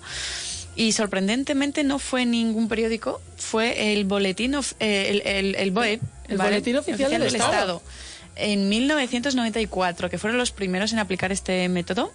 [0.75, 5.99] Y sorprendentemente no fue ningún periódico, fue el boletín, of- eh, el, el, el BOE,
[6.27, 7.81] El Boletín Oficial del Estado.
[8.37, 12.11] en 1994, que fueron los primeros en aplicar este método.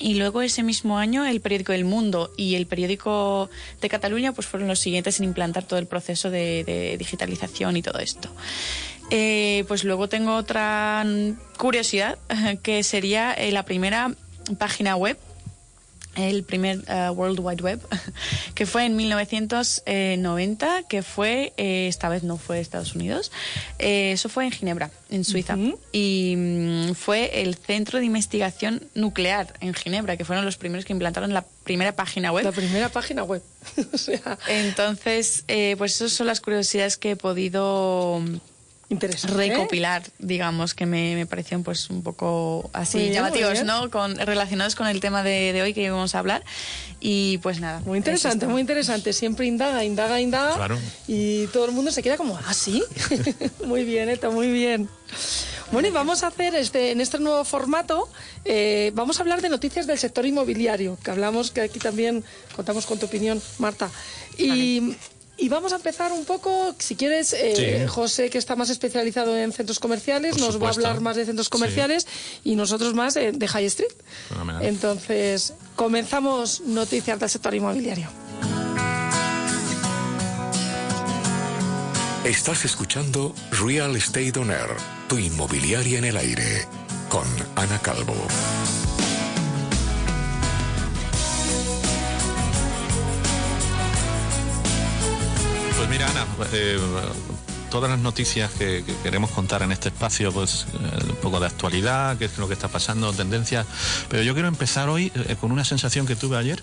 [0.00, 3.50] Y luego ese mismo año el periódico El Mundo y el periódico
[3.80, 7.82] de Cataluña pues fueron los siguientes en implantar todo el proceso de, de digitalización y
[7.82, 8.28] todo esto.
[9.10, 11.04] Eh, pues luego tengo otra
[11.56, 12.18] curiosidad
[12.62, 14.12] que sería eh, la primera
[14.58, 15.18] página web
[16.16, 17.80] el primer eh, World Wide Web,
[18.54, 23.30] que fue en 1990, que fue, eh, esta vez no fue Estados Unidos,
[23.78, 25.56] eso fue en Ginebra, en Suiza.
[25.92, 30.92] Y mm, fue el Centro de Investigación Nuclear en Ginebra, que fueron los primeros que
[30.92, 32.44] implantaron la primera página web.
[32.44, 33.42] La primera página web.
[33.92, 35.44] o sea, Entonces,
[35.76, 38.20] pues esas son las curiosidades que he podido.
[38.90, 43.64] Recopilar, digamos, que me, me parecieron pues un poco así Muy bien, llamativos.
[43.64, 43.90] ¿no?
[43.90, 46.44] Con, relacionados con el tema de, de hoy que íbamos a hablar.
[47.00, 47.80] Y pues nada.
[47.80, 49.12] Muy interesante, eso muy interesante.
[49.12, 50.54] Siempre indaga, indaga, indaga.
[50.54, 50.78] Claro.
[51.06, 52.82] Y todo el mundo se queda como, ah, sí.
[53.64, 54.88] muy bien, Eto, muy bien.
[55.70, 58.08] Bueno, y vamos a hacer este, en este nuevo formato,
[58.46, 62.24] eh, vamos a hablar de noticias del sector inmobiliario, que hablamos, que aquí también
[62.56, 63.90] contamos con tu opinión, Marta.
[64.38, 64.96] Y,
[65.40, 67.32] y vamos a empezar un poco, si quieres.
[67.32, 71.24] Eh, José, que está más especializado en centros comerciales, nos va a hablar más de
[71.24, 72.08] centros comerciales
[72.42, 73.92] y nosotros más eh, de High Street.
[74.60, 78.08] Entonces, comenzamos noticias del sector inmobiliario.
[82.24, 83.32] Estás escuchando
[83.64, 84.76] Real Estate On Air,
[85.08, 86.66] tu inmobiliaria en el aire,
[87.08, 87.24] con
[87.54, 88.16] Ana Calvo.
[95.78, 96.78] Pues mira, Ana, eh,
[97.70, 101.46] todas las noticias que, que queremos contar en este espacio, pues eh, un poco de
[101.46, 103.66] actualidad, qué es lo que está pasando, tendencias,
[104.08, 106.62] pero yo quiero empezar hoy eh, con una sensación que tuve ayer.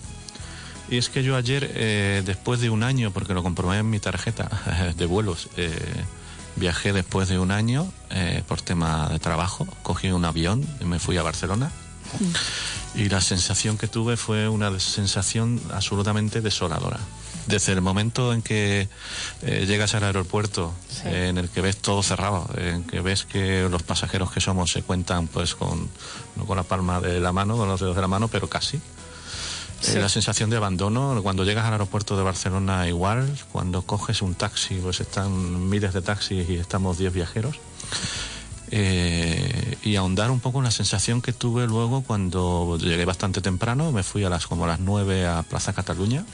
[0.88, 3.98] Y es que yo ayer, eh, después de un año, porque lo comprobé en mi
[3.98, 4.48] tarjeta
[4.96, 5.48] de vuelos,
[6.54, 7.90] viajé después de un año
[8.46, 11.72] por tema de trabajo, cogí un avión y me fui a Barcelona.
[12.94, 17.00] Y la sensación que tuve fue una sensación absolutamente desoladora.
[17.46, 18.88] Desde el momento en que
[19.42, 21.02] eh, llegas al aeropuerto, Sí.
[21.06, 24.72] eh, en el que ves todo cerrado, en que ves que los pasajeros que somos
[24.72, 25.88] se cuentan pues con,
[26.36, 28.80] no con la palma de la mano, con los dedos de la mano, pero casi.
[29.88, 34.34] Eh, la sensación de abandono, cuando llegas al aeropuerto de Barcelona igual, cuando coges un
[34.34, 37.56] taxi, pues están miles de taxis y estamos 10 viajeros.
[38.70, 43.92] Eh, y ahondar un poco en la sensación que tuve luego cuando llegué bastante temprano,
[43.92, 46.24] me fui a las como a las 9 a Plaza Cataluña.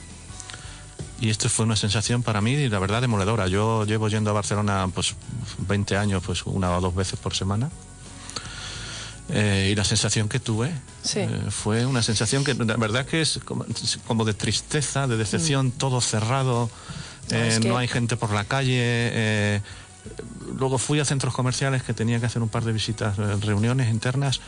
[1.23, 3.47] Y esto fue una sensación para mí, la verdad, demoledora.
[3.47, 5.15] Yo llevo yendo a Barcelona pues
[5.69, 7.71] 20 años, pues una o dos veces por semana.
[9.29, 10.73] Eh, y la sensación que tuve
[11.05, 11.21] Sí.
[11.21, 13.65] eh, fue una sensación que la verdad que es como,
[14.09, 16.69] como de tristeza, de decepción, todo cerrado,
[17.31, 19.63] No, eh, que- no hay gente por la calle.
[20.59, 24.41] luego fui a centros comerciales que tenía que hacer un par de visitas, reuniones internas.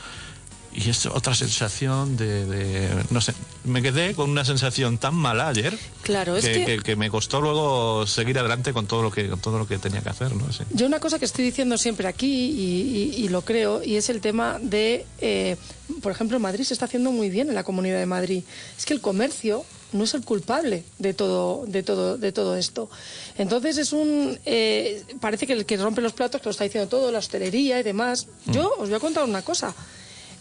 [0.76, 3.32] Y es otra sensación de, de- no sé,
[3.62, 7.10] me quedé con una sensación tan mala ayer Claro, es que, que- que- que me
[7.10, 10.34] costó luego seguir adelante con todo lo que con todo lo que tenía que hacer,
[10.34, 10.52] ¿no?
[10.52, 10.64] Sí.
[10.72, 14.08] Yo una cosa que estoy diciendo siempre aquí y, y- y lo creo, y es
[14.10, 15.56] el tema de, eh,
[16.02, 18.42] por ejemplo, en Madrid se está haciendo muy bien en la Comunidad de Madrid.
[18.76, 22.90] Es que el comercio no es el culpable de todo, de todo, de todo esto.
[23.38, 26.88] Entonces es un, eh, parece que el que rompe los platos, que lo está diciendo
[26.88, 28.26] todo, la hostelería y demás.
[28.46, 29.72] Yo os voy a contar una cosa.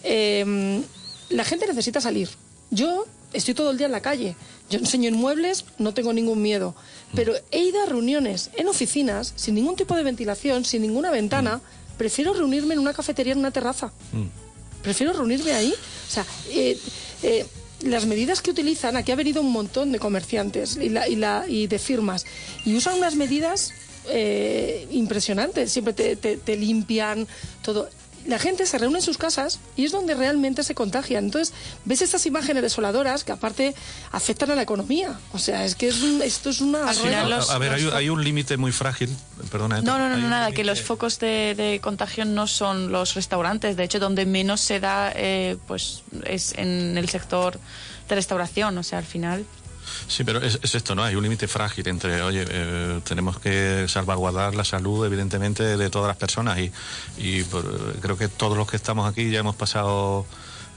[0.04, 0.82] Eh,
[1.30, 2.30] la gente necesita salir.
[2.72, 4.36] Yo estoy todo el día en la calle.
[4.70, 6.76] Yo enseño inmuebles, no tengo ningún miedo.
[7.16, 11.62] Pero he ido a reuniones en oficinas, sin ningún tipo de ventilación, sin ninguna ventana.
[11.98, 13.92] Prefiero reunirme en una cafetería, en una terraza.
[14.82, 15.72] Prefiero reunirme ahí.
[15.74, 16.78] O sea, eh,
[17.22, 17.46] eh,
[17.84, 21.46] las medidas que utilizan, aquí ha venido un montón de comerciantes y, la- y la-
[21.48, 22.26] y de firmas,
[22.66, 23.74] y usan unas medidas
[24.10, 25.72] eh, impresionantes.
[25.72, 27.28] Siempre te, te- te limpian
[27.62, 27.90] todo.
[28.26, 31.26] La gente se reúne en sus casas y es donde realmente se contagian.
[31.26, 33.76] Entonces, ves estas imágenes desoladoras que aparte
[34.12, 35.20] afectan a la economía.
[35.34, 36.88] O sea, es que es un- esto es una...
[36.88, 39.10] Al Sí, final a- los- a, ver, los hay, un límite muy frágil,
[39.52, 39.82] perdona.
[39.82, 43.14] No, no, no, hay no, nada, que los focos de, de contagio no son los
[43.16, 43.76] restaurantes.
[43.76, 47.60] De hecho, donde menos se da, eh, pues es en el sector
[48.08, 48.78] de restauración.
[48.78, 49.46] O sea, al final.
[50.08, 51.04] Sí, pero es, es esto, ¿no?
[51.04, 56.08] Hay un límite frágil entre, oye, eh, tenemos que salvaguardar la salud, evidentemente, de todas
[56.08, 56.72] las personas y,
[57.18, 60.26] y por- creo que todos los que estamos aquí ya hemos pasado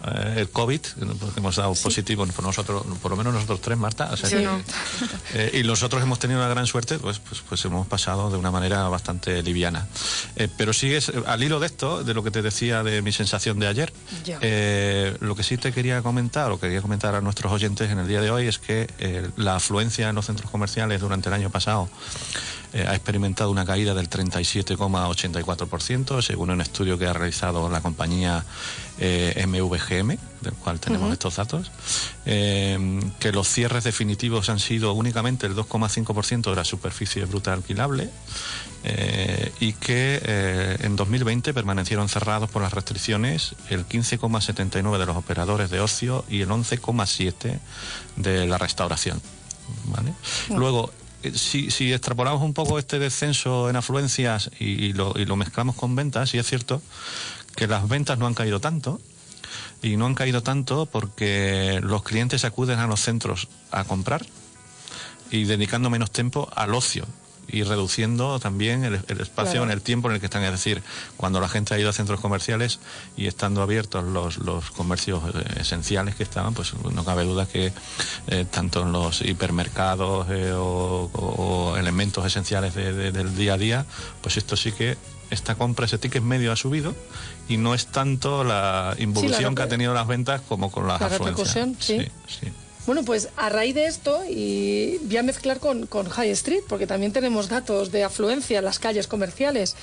[0.07, 0.81] eh, el COVID,
[1.21, 4.11] porque hemos dado positivo por nosotros, por lo menos nosotros tres, Marta.
[4.13, 4.37] o sea Sí.
[4.37, 4.61] que- no.
[5.35, 8.51] eh, y nosotros hemos tenido una gran suerte, pues, pues, pues hemos pasado de una
[8.51, 9.87] manera bastante liviana.
[10.37, 13.13] Eh, pero sigues, eh, al hilo de esto, de lo que te decía de mi
[13.13, 13.93] sensación de ayer,
[15.21, 18.21] lo que sí te quería comentar, o quería comentar a nuestros oyentes en el día
[18.21, 18.89] de hoy, es que
[19.37, 21.89] la afluencia en los centros comerciales durante el año pasado
[22.73, 28.45] eh, ha experimentado una caída del 37,84%, según un estudio que ha realizado la compañía
[28.99, 31.71] eh, MVGM, del cual tenemos estos datos,
[32.25, 38.11] eh, que los cierres definitivos han sido únicamente el 2,5% de la superficie bruta alquilable
[38.89, 45.17] eh, y que eh, en 2020 permanecieron cerrados por las restricciones el 15,79% de los
[45.17, 47.59] operadores de ocio y el 11,7%
[48.15, 49.21] de la restauración.
[49.87, 50.15] ¿vale?
[50.51, 55.25] Luego, eh, si, si extrapolamos un poco este descenso en afluencias y, y lo, y
[55.25, 56.83] lo mezclamos con ventas, sí es cierto
[57.55, 59.01] que las ventas no han caído tanto,
[59.83, 64.25] y no han caído tanto porque los clientes acuden a los centros a comprar
[65.31, 67.07] y dedicando menos tiempo al ocio
[67.49, 69.65] y reduciendo también el, el espacio Claro.
[69.65, 70.43] en el tiempo en el que están.
[70.45, 70.83] Es decir,
[71.17, 72.81] cuando la gente ha ido a centros comerciales
[73.17, 77.73] y estando abiertos los, los comercios eh, esenciales que estaban, pues no cabe duda que
[78.27, 83.87] eh, tanto en los hipermercados eh, o, elementos esenciales de- de- del día a día,
[84.23, 84.97] pues esto sí que
[85.31, 86.95] esta compra, ese ticket medio ha subido
[87.49, 91.07] y no es tanto la involución que ha tenido las ventas como con las la
[91.09, 91.55] afluencias.
[91.55, 91.99] repercusión, sí.
[92.27, 92.53] sí, sí.
[92.87, 96.87] Bueno, pues a raíz de esto, y voy a mezclar con, con High Street, porque
[96.87, 99.75] también tenemos datos de afluencia en las calles comerciales,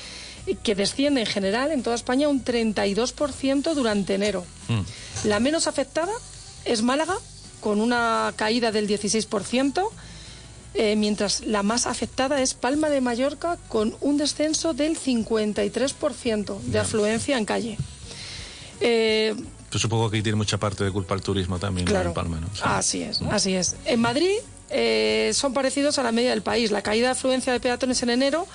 [0.63, 4.46] que desciende en general en toda España un 32% durante enero.
[4.70, 5.28] Mm.
[5.28, 6.12] La menos afectada
[6.66, 7.16] es Málaga,
[7.60, 9.89] con una caída del 16%.
[10.76, 16.80] eh, mientras la más afectada es Palma de Mallorca con un descenso del 53% de
[16.80, 17.78] afluencia en calle.
[18.82, 19.36] Eh,
[19.74, 22.48] Yo supongo que tiene mucha parte de culpa el turismo también claro, en Palma, ¿no?
[22.62, 23.76] Así es, así es.
[23.86, 24.38] En Madrid
[24.70, 26.70] eh, son parecidos a la media del país.
[26.70, 28.46] La caída de afluencia de peatones en enero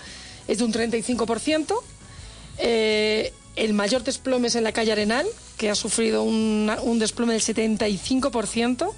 [0.47, 1.75] es de un 35%.
[2.59, 5.27] Eh, el mayor desplome es en la calle Arenal,
[5.57, 8.93] que ha sufrido un, un desplome del 75%.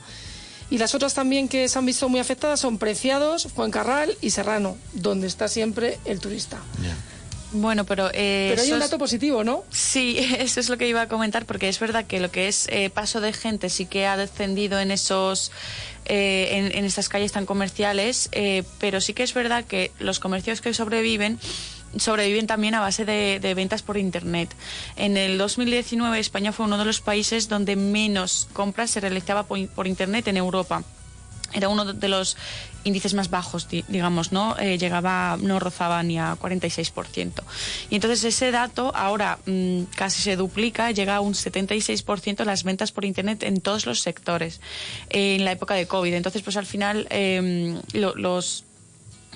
[0.69, 4.77] Y las otras también que se han visto muy afectadas son Preciados, Fuencarral y Serrano,
[4.93, 6.61] donde está siempre el turista.
[7.53, 8.09] Bueno, pero...
[8.15, 9.65] Eh, Pero hay un es- dato positivo, ¿no?
[9.71, 12.69] Sí, eso es lo que iba a comentar, porque es verdad que lo que es
[12.71, 15.51] eh, paso de gente sí que ha descendido en esos
[16.07, 20.19] eh, en, en estas calles tan comerciales, eh, pero sí que es verdad que los
[20.21, 21.39] comercios que sobreviven
[21.97, 24.49] sobreviven también a base de, de ventas por internet.
[24.95, 29.67] En el 2019 España fue uno de los países donde menos compras se realizaba por,
[29.71, 30.85] por internet en Europa
[31.53, 32.37] era uno de los
[32.85, 34.57] índices más bajos, di- digamos, ¿no?
[34.59, 37.43] Eh, llegaba, no rozaba ni a 46%.
[37.91, 42.93] Y entonces ese dato ahora mm, casi se duplica, llega a un 76% las ventas
[42.93, 44.61] por Internet en todos los sectores
[45.11, 46.15] eh, en la época de COVID.
[46.15, 48.65] Entonces, pues al final eh, lo- los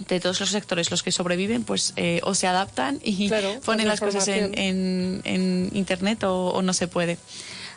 [0.09, 3.87] de todos los sectores, los que sobreviven, pues eh, o se adaptan y Claro, ponen
[3.87, 7.17] la las cosas en, en- en Internet o- o no se puede.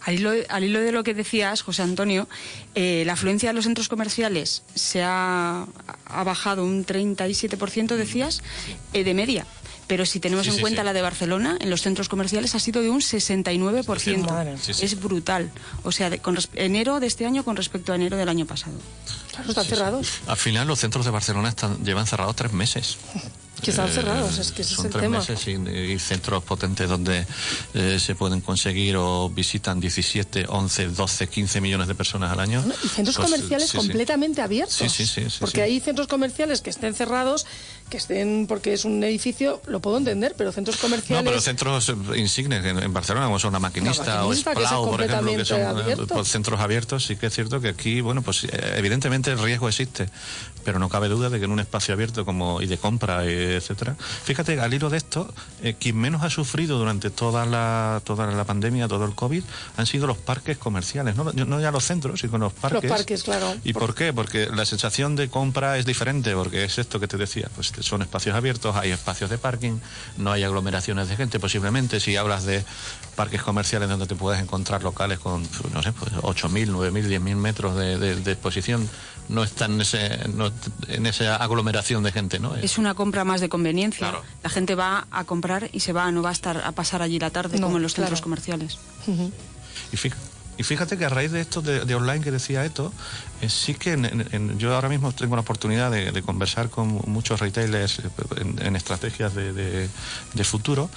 [0.07, 2.29] Al hilo, al hilo de lo que decías, José Antonio,
[2.75, 5.67] eh, la afluencia de los centros comerciales se ha,
[6.05, 8.41] ha bajado un 37%, decías,
[8.93, 9.45] eh, de media.
[9.87, 10.85] Pero si tenemos Sí, en sí, cuenta sí.
[10.85, 14.25] la de Barcelona, en los centros comerciales ha sido de un 69%.
[14.31, 14.57] Madre.
[14.61, 14.85] Sí, sí.
[14.85, 15.51] Es brutal.
[15.83, 18.45] O sea, de- con res- enero de este año con respecto a enero del año
[18.45, 18.75] pasado.
[19.31, 20.07] Claro, están cerrados.
[20.27, 22.97] Al final los centros de Barcelona están, llevan cerrados tres meses.
[23.61, 25.17] Que están Eh, cerrados, es que ese es son el tres tema.
[25.17, 27.25] meses y, y centros potentes donde
[27.73, 32.63] eh, se pueden conseguir o visitan 17, 11, 12, 15 millones de personas al año.
[32.83, 34.75] Y centros Pues, comerciales sí, completamente abiertos.
[34.75, 37.47] Sí, sí, sí, porque hay centros comerciales que estén cerrados,
[37.89, 41.23] que estén porque es un edificio, lo puedo entender, pero centros No, comerciales.
[41.25, 45.03] pero centros eh, insignes en, Barcelona, como son la maquinista, La Maquinista, o Esplau, por
[45.03, 46.07] ejemplo, que son eh, abierto.
[46.07, 49.67] pues, centros abiertos, sí que es cierto que aquí, bueno, pues eh, evidentemente el riesgo
[49.67, 50.09] existe,
[50.63, 53.95] pero no cabe duda de que en un espacio abierto como y de compra, etcétera.
[54.23, 58.43] Fíjate, al hilo de esto, eh, quien menos ha sufrido durante toda la toda la
[58.43, 59.43] pandemia, todo el COVID,
[59.77, 62.89] han sido los parques comerciales, no, no ya los centros, sino los parques.
[62.89, 63.55] parques, claro.
[63.63, 64.11] ¿Y por qué?
[64.11, 68.01] Porque la sensación de compra es diferente, porque es esto que te decía, pues son
[68.01, 69.79] espacios abiertos, hay espacios de parking,
[70.17, 72.63] no hay aglomeraciones de gente, posiblemente si hablas de
[73.15, 77.75] parques comerciales donde te puedes encontrar locales con, no sé, pues 8.000, 9.000, 10.000 metros
[77.75, 78.87] de, de- de exposición,
[79.29, 80.51] no están en, ese, no-
[80.87, 82.55] en esa aglomeración de gente, ¿no?
[82.55, 84.09] Es una compra más de conveniencia.
[84.09, 84.23] Claro.
[84.43, 87.19] La gente va a comprar y se va, no va a estar a pasar allí
[87.19, 88.07] la tarde No, como en los claro.
[88.07, 88.77] centros comerciales.
[89.91, 90.13] Y fí-
[90.59, 92.91] y fíjate que a raíz de esto de, de online que decía esto,
[93.47, 97.99] sí que en- yo ahora mismo tengo la oportunidad de, de conversar con muchos retailers
[97.99, 98.03] eh,
[98.37, 99.89] en, en estrategias de, de-
[100.33, 100.89] de futuro.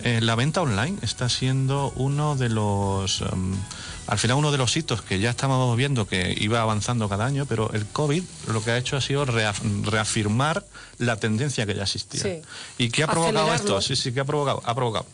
[0.00, 3.54] Eh, la venta online está siendo uno de los, em,
[4.06, 7.46] al final uno de los hitos que ya estábamos viendo que iba avanzando cada año,
[7.46, 10.64] pero el COVID lo que ha hecho ha sido reaf- reafirmar
[10.98, 12.22] la tendencia que ya existía.
[12.22, 12.42] Sí.
[12.78, 13.80] ¿Y qué ha provocado esto?
[13.80, 14.62] Sí, sí, que ha provocado?
[14.64, 15.06] Ha provocado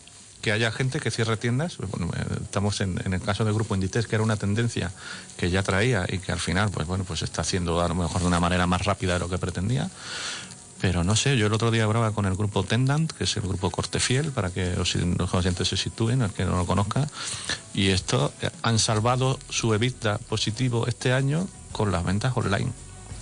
[0.45, 1.79] que haya gente que cierre tiendas.
[1.79, 4.93] Bueno, eh, estamos en, el caso del grupo Inditex, que era una tendencia
[5.39, 8.21] que ya traía y que al final, pues bueno, pues está haciendo a lo mejor
[8.21, 9.89] de una manera más rápida de lo que pretendía.
[10.83, 13.45] Pero no sé, yo el otro día hablaba con el grupo Tendant, que es el
[13.45, 17.09] grupo Cortefiel, para que los, los oyentes se sitúen, el que no lo conozca,
[17.73, 22.71] y esto eh, han salvado su EBITDA positivo este año con las ventas online.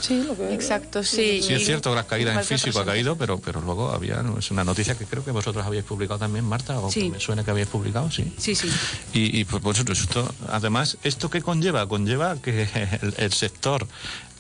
[0.02, 0.52] Sí, lo que.
[0.52, 1.40] Exacto, sí.
[1.42, 4.38] Sí, es cierto que las caídas en físico ha caído, pero, pero luego había, ¿no?
[4.38, 7.02] es una noticia que creo que vosotros habéis publicado también, Marta, o Sí.
[7.02, 8.32] que me suena que habéis publicado, sí.
[8.36, 8.68] Sí, sí.
[9.14, 11.86] Y, y pues, pues, esto, además, ¿esto qué conlleva?
[11.88, 12.68] Conlleva que
[13.02, 13.86] el, el sector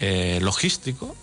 [0.00, 1.14] eh, logístico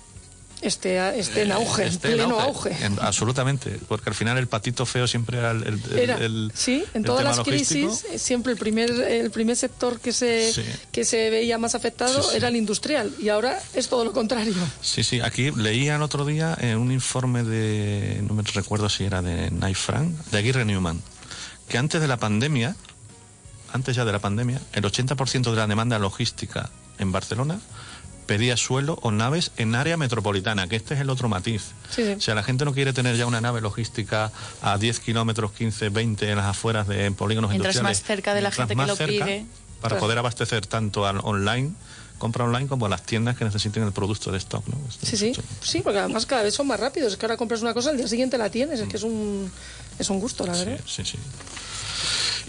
[0.62, 2.76] Esté, esté en auge, en esté en pleno auge.
[2.86, 6.52] en- absolutamente, porque al final el patito feo siempre era el, el- el- Era, el-
[6.54, 7.88] sí, en el todas las logístico.
[7.88, 10.64] crisis eh, siempre el primer el primer sector que se Sí.
[10.92, 12.36] que se veía más afectado Sí, sí.
[12.38, 14.54] era el industrial y ahora es todo lo contrario.
[14.82, 19.06] Sí, sí, aquí leía el otro día eh, un informe de, no me recuerdo si
[19.06, 21.02] era de Knight Frank, de Aguirre Newman,
[21.70, 22.76] que antes de la pandemia,
[23.72, 27.60] antes ya de la pandemia, el 80% de la demanda logística en Barcelona
[28.30, 31.64] pedía suelo o naves en área metropolitana, que este es el otro matiz.
[31.90, 32.12] Sí, sí.
[32.12, 35.90] O sea, la gente no quiere tener ya una nave logística a 10 kilómetros, 15,
[35.90, 38.00] 20 en las afueras de polígonos Mientras industriales.
[38.02, 39.46] más cerca de la gente que lo pide.
[39.82, 40.00] Para Claro.
[40.02, 41.72] poder abastecer tanto al online,
[42.20, 44.64] compra online, como a las tiendas que necesiten el producto de stock.
[44.68, 44.76] ¿no?
[45.02, 47.14] Sí, sí, sí, porque además cada vez son más rápidos.
[47.14, 48.80] Es que ahora compras una cosa, al día siguiente la tienes.
[48.82, 49.50] Es que es un,
[49.98, 50.80] es un gusto, la verdad.
[50.86, 51.18] Sí, sí, sí.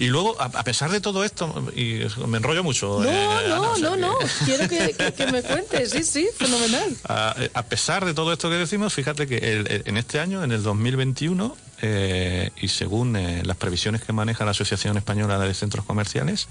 [0.01, 3.01] Y luego, a, a pesar de todo esto, y me enrollo mucho.
[3.01, 4.14] No, eh, Ana, no, o sea no, que- no.
[4.46, 5.90] Quiero que, que- que me cuentes.
[5.90, 6.96] Sí, sí, fenomenal.
[7.07, 10.42] A, a pesar de todo esto que decimos, fíjate que el- el- en este año,
[10.42, 15.53] en el 2021, eh, y según eh, las previsiones que maneja la Asociación Española de
[15.53, 16.48] Centros Comerciales,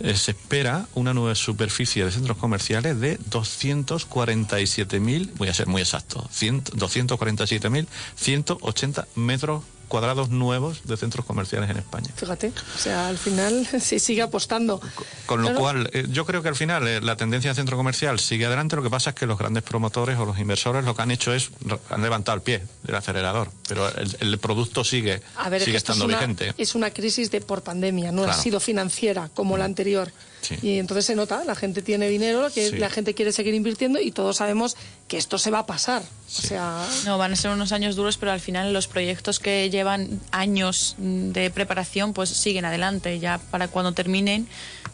[0.00, 5.82] eh, se espera una nueva superficie de centros comerciales de 247.000, voy a ser muy
[5.82, 9.64] exacto, 100 247.180 metros
[9.94, 12.08] cuadrados nuevos de centros comerciales en España.
[12.16, 14.80] Fíjate, o sea, al final se sigue apostando.
[15.24, 18.18] Con lo cual, eh, yo creo que al final eh, la tendencia del centro comercial
[18.18, 18.74] sigue adelante.
[18.74, 21.32] Lo que pasa es que los grandes promotores o los inversores lo que han hecho
[21.32, 21.50] es
[21.90, 25.74] han levantado el pie del acelerador, pero el, el producto sigue, A ver, es sigue
[25.74, 26.54] que esto es estando una, vigente.
[26.58, 30.10] es una crisis de por pandemia, no ha sido financiera como la anterior.
[30.44, 30.56] Sí.
[30.62, 32.76] Y entonces se nota, la gente tiene dinero, que Sí.
[32.78, 34.76] la gente quiere seguir invirtiendo y todos sabemos
[35.08, 36.02] que esto se va a pasar.
[36.02, 39.70] O sea, No, van a ser unos años duros, pero al final los proyectos que
[39.70, 43.18] llevan años mm, de preparación pues siguen adelante.
[43.18, 44.46] Ya para cuando terminen,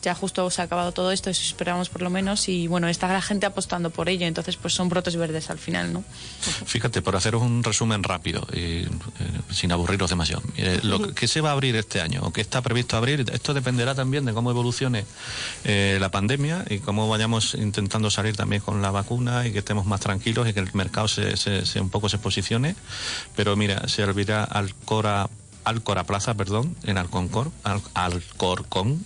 [0.03, 3.09] ya justo se ha acabado todo esto, eso esperamos por lo menos, y bueno, está
[3.09, 6.05] la gente apostando por ello, entonces pues son brotes verdes al final, ¿no?
[6.67, 8.89] Fíjate, por haceros un resumen rápido y eh,
[9.51, 10.43] sin aburriros demasiado.
[10.57, 13.55] Mire, lo que, se va a abrir este año o que está previsto abrir, esto
[13.55, 15.05] dependerá también de cómo evolucione
[15.65, 19.87] eh, la pandemia y cómo vayamos intentando salir también con la vacuna y que estemos
[19.87, 22.75] más tranquilos y que el mercado se, se- se- un poco se posicione.
[23.37, 25.29] Pero mira, se abrirá Alcora
[25.71, 29.03] Alcora Plaza, perdón, en Alconcor, Al- Alcorcón,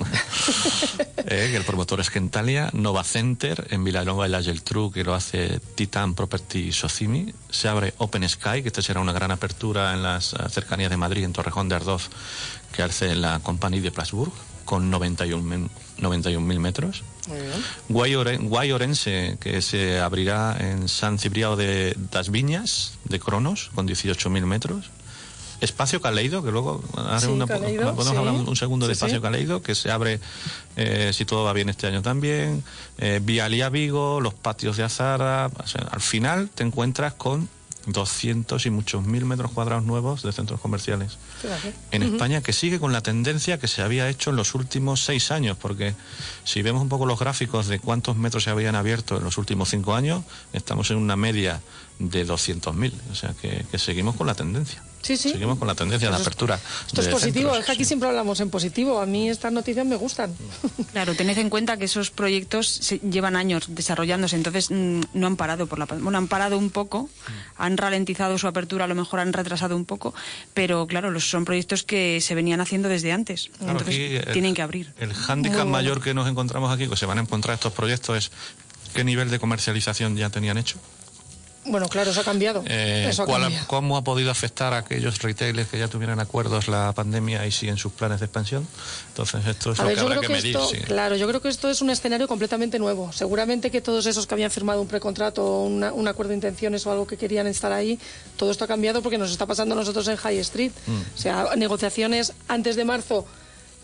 [1.18, 5.14] eh, que el promotor es Gentalia, Nova Center en Vilanova y la Geltrú, que lo
[5.14, 10.02] hace Titan Property Socimi, se abre Open Sky, que esta será una gran apertura en
[10.02, 12.08] las eh, cercanías de Madrid, en Torrejón de Ardoz,
[12.74, 14.32] que hace la Compagnie de Plasburg,
[14.64, 15.68] con 91.000
[16.00, 17.04] 91.000 metros.
[17.88, 23.70] Guay, Oren- Guay Orense, que se abrirá en San Cipriano de das Viñas, de Cronos,
[23.74, 24.86] con 18.000 metros.
[25.60, 28.16] Espacio Caleido, que luego haré Sí, una- Caleido, podemos sí.
[28.16, 28.98] hablar un, un segundo de Sí.
[28.98, 30.20] Espacio Caleido, que se abre,
[30.76, 32.62] eh, si todo va bien este año también.
[32.98, 35.50] Eh, Vialía Vigo, los patios de Azara.
[35.62, 37.48] o sea, al final te encuentras con
[37.86, 41.18] 200 y muchos mil metros cuadrados nuevos de centros comerciales
[41.90, 45.30] en España que sigue con la tendencia que se había hecho en los últimos seis
[45.30, 45.94] años, porque
[46.44, 49.68] si vemos un poco los gráficos de cuántos metros se habían abierto en los últimos
[49.68, 50.22] cinco años,
[50.54, 51.60] estamos en una media
[51.98, 54.82] de 200.000, o sea que, que seguimos con la tendencia.
[55.04, 55.30] Sí, sí.
[55.32, 56.58] Seguimos con la tendencia de apertura.
[56.86, 57.88] Esto es de positivo, centros, es que aquí sí.
[57.88, 59.00] siempre hablamos en positivo.
[59.00, 60.34] A mí estas noticias me gustan.
[60.94, 65.36] Claro, tened en cuenta que esos proyectos se- llevan años desarrollándose, entonces mm, no han
[65.36, 67.10] parado por la bueno, han parado un poco,
[67.56, 70.14] han ralentizado su apertura, a lo mejor han retrasado un poco,
[70.54, 74.54] pero claro, los son proyectos que se venían haciendo desde antes, Claro, entonces eh, tienen
[74.54, 74.94] que abrir.
[74.98, 78.30] El hándicap mayor que nos encontramos aquí, que se van a encontrar estos proyectos, es
[78.94, 80.78] qué nivel de comercialización ya tenían hecho.
[81.66, 82.62] Bueno, claro, eso ha cambiado.
[82.66, 83.66] Eh, eso ha ¿cuál ha- cambiado.
[83.68, 87.76] ¿Cómo ha podido afectar a aquellos retailers que ya tuvieran acuerdos la pandemia y siguen
[87.78, 88.66] sus planes de expansión?
[89.08, 90.56] Entonces, esto es A lo ver, que habrá que que medir.
[90.56, 90.76] esto, sí.
[90.78, 93.12] claro, yo creo que esto es un escenario completamente nuevo.
[93.12, 96.86] Seguramente que todos esos que habían firmado un precontrato o una- un acuerdo de intenciones
[96.86, 97.98] o algo que querían estar ahí,
[98.36, 100.72] todo esto ha cambiado porque nos está pasando a nosotros en High Street.
[100.86, 100.92] Mm.
[101.14, 103.26] O sea, negociaciones antes de marzo,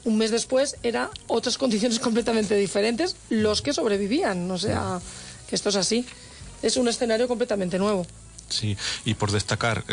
[0.05, 4.51] un mes después, era otras condiciones completamente diferentes los que sobrevivían.
[4.51, 5.01] O sea,
[5.49, 6.05] que esto es así.
[6.63, 8.07] Es un escenario completamente nuevo.
[8.49, 9.85] Sí, y por destacar,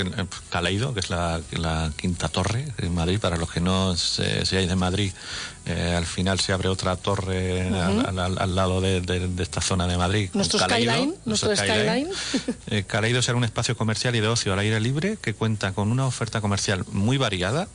[0.49, 4.67] Caleido, que es la, la quinta torre en Madrid, para los que no se, seáis
[4.67, 5.11] de Madrid,
[5.67, 9.61] eh, al final se abre otra torre al, al- al lado de, de- de esta
[9.61, 10.31] zona de Madrid.
[10.33, 12.09] Nuestro Caleido, skyline, nuestro skyline.
[12.71, 15.91] Eh, Caleido será un espacio comercial y de ocio al aire libre que cuenta con
[15.91, 17.67] una oferta comercial muy variada.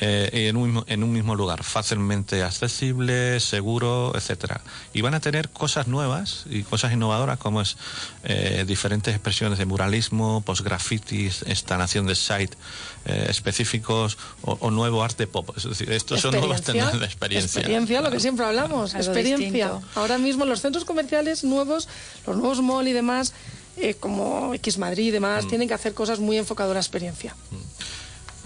[0.00, 4.60] Eh, en, un mismo, en un mismo lugar, fácilmente accesible, seguro, etcétera.
[4.92, 7.76] Y van a tener cosas nuevas y cosas innovadoras como es
[8.24, 12.56] eh, diferentes expresiones de muralismo, postgrafitis, instalación de site
[13.06, 15.50] eh, específicos o, o nuevo arte pop.
[15.56, 17.60] Es decir, estos son nuevas tendencias de experiencia.
[17.60, 19.68] Experiencia, lo que siempre hablamos, Algo experiencia.
[19.68, 19.82] distinto.
[19.94, 21.88] Ahora mismo los centros comerciales nuevos,
[22.26, 23.32] los nuevos mall y demás,
[23.78, 25.48] eh, como X Madrid y demás, Mm.
[25.48, 27.34] tienen que hacer cosas muy enfocadas a la experiencia.
[27.50, 27.65] Guay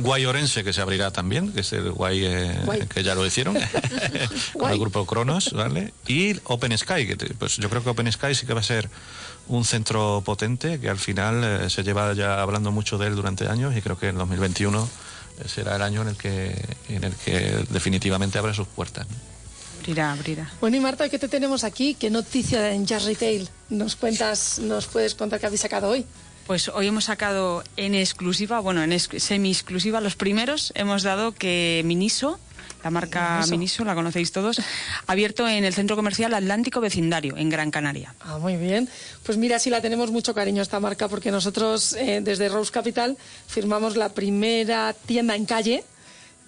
[0.05, 2.87] Orense, que se abrirá también, que es el Guay, eh, Guay.
[2.87, 3.55] que ya lo hicieron,
[4.53, 4.73] con Guay.
[4.75, 5.93] el grupo Cronos, ¿vale?
[6.07, 8.65] Y Open Sky, que te- pues yo creo que Open Sky sí que va a
[8.65, 8.89] ser
[9.49, 13.49] un centro potente, que al final eh, se lleva ya hablando mucho de él durante
[13.49, 14.89] años y creo que en 2021
[15.41, 16.55] eh, será el año en el que,
[16.89, 19.07] en el que definitivamente abre sus puertas.
[19.09, 19.17] ¿no?
[19.81, 20.51] Abrirá, abrirá.
[20.61, 21.95] Bueno, y Marta, ¿qué te tenemos aquí?
[21.95, 26.05] ¿Qué noticia en Jazz Retail nos cuentas, nos puedes contar que habéis sacado hoy?
[26.51, 30.73] Pues hoy hemos sacado en exclusiva, bueno, en ex- semi-exclusiva, los primeros.
[30.75, 32.41] Hemos dado que Miniso,
[32.83, 33.51] la marca Miniso.
[33.53, 34.65] Miniso, la conocéis todos, ha
[35.13, 38.17] abierto en el centro comercial Atlántico Vecindario, en Gran Canaria.
[38.19, 38.89] Ah, muy bien.
[39.23, 43.17] Pues mira, sí la tenemos mucho cariño esta marca porque nosotros eh, desde Rose Capital
[43.47, 45.85] firmamos la primera tienda en calle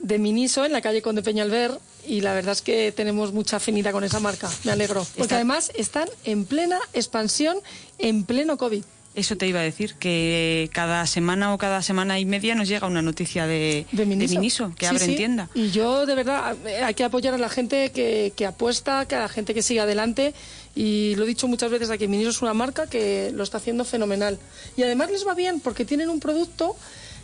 [0.00, 1.78] de Miniso en la calle Conde Peñalver
[2.08, 4.50] y la verdad es que tenemos mucha afinidad con esa marca.
[4.64, 5.06] Me alegro.
[5.16, 7.56] Porque además están en plena expansión,
[8.00, 8.82] en pleno COVID.
[9.14, 12.86] Eso te iba a decir, que cada semana o cada semana y media nos llega
[12.86, 15.50] una noticia de, de Miniso, que abre en tienda.
[15.54, 19.20] Y yo, de verdad, hay que apoyar a la gente que, que apuesta, que a
[19.20, 20.32] la gente que sigue adelante.
[20.74, 23.84] Y lo he dicho muchas veces aquí, Miniso es una marca que lo está haciendo
[23.84, 24.38] fenomenal.
[24.76, 26.74] Y además les va bien porque tienen un producto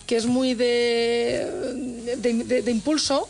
[0.06, 1.46] que es muy de,
[2.16, 3.28] de impulso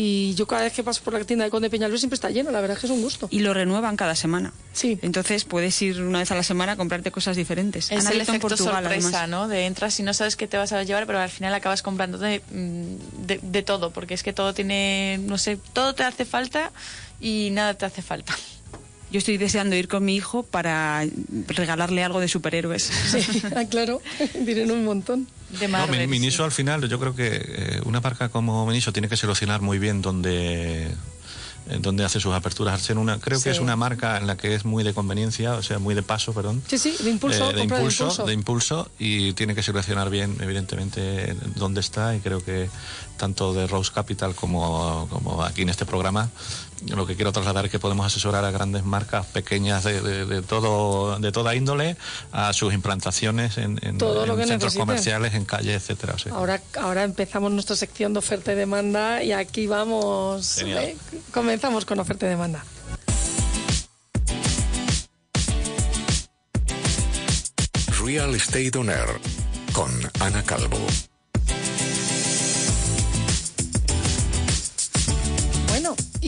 [0.00, 2.52] y yo cada vez que paso por la tienda de Conde Peñalver siempre está lleno,
[2.52, 3.26] la verdad es que es un gusto.
[3.32, 4.52] Y lo renuevan cada semana.
[4.72, 4.96] Sí.
[5.02, 7.90] Entonces puedes ir una vez a la semana a comprarte cosas diferentes.
[7.90, 9.48] Es el efecto sorpresa, ¿no?
[9.48, 12.16] De entras y no sabes qué te vas a llevar, pero al final acabas comprando
[12.16, 16.24] de, mm, de, de todo, porque es que todo tiene, no sé, todo te hace
[16.24, 16.70] falta
[17.20, 18.36] y nada te hace falta.
[19.10, 21.04] Yo estoy deseando ir con mi hijo para
[21.48, 22.82] regalarle algo de superhéroes.
[22.82, 24.02] Sí, ah, claro,
[24.44, 25.26] diré un montón.
[25.60, 29.16] De no, Miniso al final, yo creo que eh, una marca como Miniso tiene que
[29.16, 30.88] seleccionar muy bien donde
[31.80, 32.88] donde hace sus aperturas.
[32.90, 35.78] una, creo que es una marca en la que es muy de conveniencia, o sea,
[35.78, 36.62] muy de paso, perdón.
[36.66, 37.50] Sí, sí, de impulso.
[37.50, 42.42] Eh, de, impulso, de, impulso, y tiene que seleccionar bien, evidentemente, dónde está y creo
[42.42, 42.70] que
[43.16, 46.30] tanto de Rose Capital como, como aquí en este programa
[46.86, 51.32] lo que quiero trasladar es que podemos asesorar a grandes marcas pequeñas de, todo de
[51.32, 51.96] toda índole
[52.32, 56.16] a sus implantaciones en, centros comerciales, en calles, etcétera.
[56.30, 60.96] Ahora ahora empezamos nuestra sección de oferta y demanda y aquí vamos eh,
[61.32, 62.64] comenzamos con oferta y demanda.
[68.04, 69.20] Real Estate On Air
[69.72, 70.78] con Ana Calvo.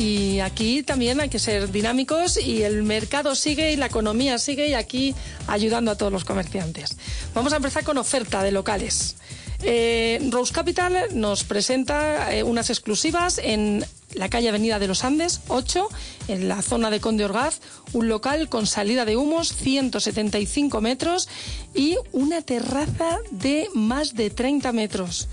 [0.01, 4.66] Y aquí también hay que ser dinámicos y el mercado sigue y la economía sigue
[4.66, 5.14] y aquí
[5.46, 6.96] ayudando a todos los comerciantes.
[7.34, 9.16] Vamos a empezar con oferta de locales.
[9.62, 13.84] Eh, Rose Capital nos presenta eh, unas exclusivas en
[14.14, 15.86] la calle Avenida de los Andes 8,
[16.28, 17.61] en la zona de Conde Orgaz,
[17.92, 21.28] un local con salida de humos 175 metros
[21.74, 25.28] y una terraza de más de 30 metros.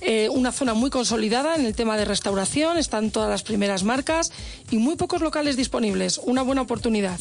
[0.00, 4.32] Eh, una zona muy consolidada en el tema de restauración, están todas las primeras marcas
[4.70, 6.18] y muy pocos locales disponibles.
[6.24, 7.18] Una buena oportunidad.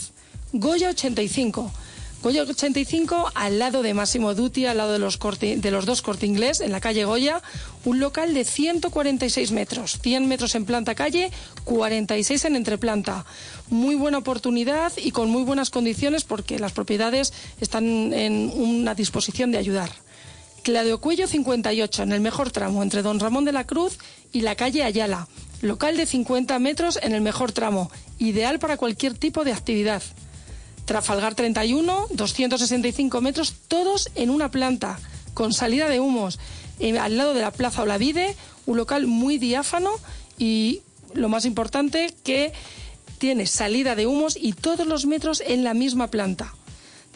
[0.54, 1.72] Goya 85.
[2.24, 6.26] Goya 85 al lado de Máximo Duty, al lado de los, de los dos corte
[6.26, 7.44] inglés, en la calle Goya,
[7.86, 11.32] un local de 146 metros, 100 metros en planta calle,
[11.64, 13.26] 46 en entreplanta.
[13.70, 19.52] Muy buena oportunidad y con muy buenas condiciones porque las propiedades están en una disposición
[19.52, 19.92] de ayudar.
[20.68, 24.00] Claudio Cuello 58, en el mejor tramo, entre Don Ramón de la Cruz
[24.34, 25.30] y la calle Ayala.
[25.62, 27.90] Local de 50 metros en el mejor tramo,
[28.20, 30.04] ideal para cualquier tipo de actividad.
[30.84, 35.00] Trafalgar 31, 265 metros, todos en una planta,
[35.34, 36.38] con salida de humos.
[37.00, 39.92] al lado de la Plaza Olavide, un local muy diáfano
[40.38, 40.82] y,
[41.14, 42.52] lo más importante, que
[43.20, 46.54] tiene salida de humos y todos los metros en la misma planta.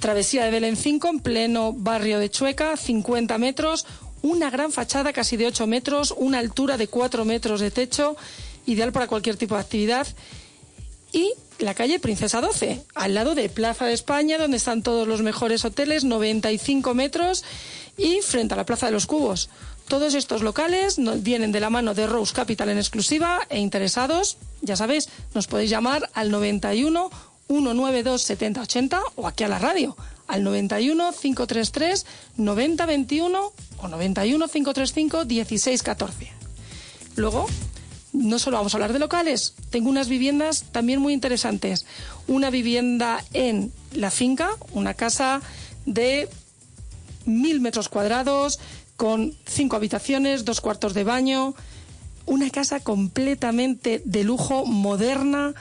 [0.02, 3.86] Travesía de Belén 5 en pleno barrio de Chueca, 50 metros,
[4.24, 8.18] una gran fachada casi de 8 metros, una altura de 4 metros de techo,
[8.66, 10.08] ideal para cualquier tipo de actividad.
[11.14, 15.22] Y la calle Princesa 12, al lado de Plaza de España, donde están todos los
[15.22, 17.44] mejores hoteles, 95 metros,
[17.96, 19.50] y frente a la Plaza de los Cubos.
[19.88, 24.76] Todos estos locales vienen de la mano de Rose Capital en exclusiva e interesados, ya
[24.76, 27.12] sabéis, nos podéis llamar al 91
[27.52, 29.98] 192 7080 o aquí a la radio
[30.28, 32.06] al 91 533
[32.38, 36.32] 9021 o 91 535 1614.
[37.18, 37.48] Luego,
[38.14, 41.86] no solo vamos a hablar de locales, tengo unas viviendas también muy interesantes.
[42.28, 45.42] Una vivienda en la finca, una casa
[45.86, 46.30] de
[47.26, 48.60] mil metros cuadrados,
[48.96, 51.54] con cinco habitaciones, dos cuartos de baño,
[52.26, 55.54] una casa completamente de lujo, moderna,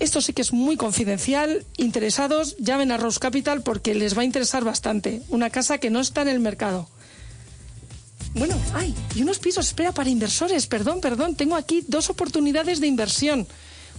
[0.00, 1.64] esto sí que es muy confidencial.
[1.76, 5.22] Interesados, llamen a Rose Capital porque les va a interesar bastante.
[5.28, 6.88] Una casa que no está en el mercado.
[8.34, 12.86] Bueno, ay, y unos pisos, espera, para inversores, perdón, perdón, tengo aquí dos oportunidades de
[12.86, 13.46] inversión.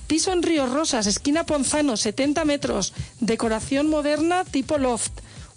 [0.07, 5.11] Piso en Río Rosas, esquina Ponzano, 70 metros, decoración moderna tipo loft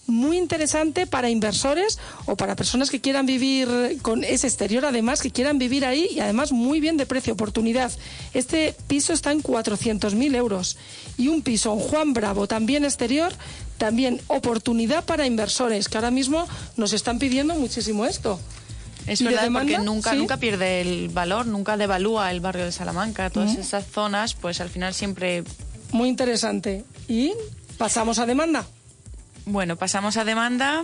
[0.07, 3.69] muy interesante para inversores o para personas que quieran vivir
[4.03, 7.93] con ese exterior, además, que quieran vivir ahí y además muy bien de precio, oportunidad.
[8.35, 10.77] Este piso está en 400.000 euros
[11.17, 13.33] y un piso en Juan Bravo, también exterior,
[13.79, 16.47] también oportunidad para inversores, que ahora mismo
[16.77, 18.39] nos están pidiendo muchísimo esto.
[19.07, 23.29] Es verdad, porque nunca, nunca pierde el valor, nunca devalúa el barrio de Salamanca.
[23.29, 25.45] Todas esas zonas, pues al final siempre...
[25.93, 26.85] Muy interesante.
[27.07, 27.33] Y
[27.77, 28.67] pasamos a demanda.
[29.47, 30.83] Bueno, pasamos a demanda.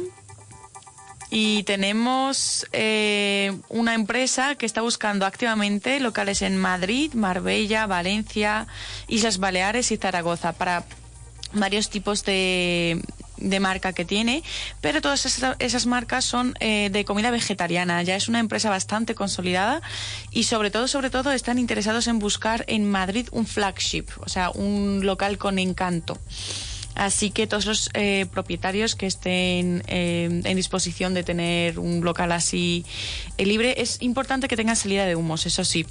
[1.32, 8.66] Y tenemos eh, una empresa que está buscando activamente locales en Madrid, Marbella, Valencia,
[9.06, 10.84] Islas Baleares y Zaragoza para
[11.52, 13.00] varios tipos de,
[13.40, 14.42] de marca que tiene,
[14.80, 18.02] pero todas esas, marcas son eh, de comida vegetariana.
[18.02, 19.82] Ya es una empresa bastante consolidada
[20.30, 24.50] y sobre todo, sobre todo, están interesados en buscar en Madrid un flagship, o sea,
[24.50, 26.18] un local con encanto.
[26.94, 32.32] Así que todos los eh, propietarios que estén eh, en disposición de tener un local
[32.32, 32.84] así
[33.38, 35.86] libre, es importante que tengan salida de humos, eso sí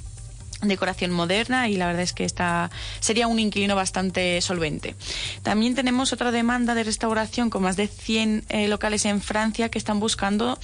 [0.68, 2.70] decoración moderna y la verdad es que está
[3.00, 4.94] sería un inquilino bastante solvente.
[5.42, 9.78] También tenemos otra demanda de restauración con más de 100 eh, locales en Francia que
[9.78, 10.58] están buscando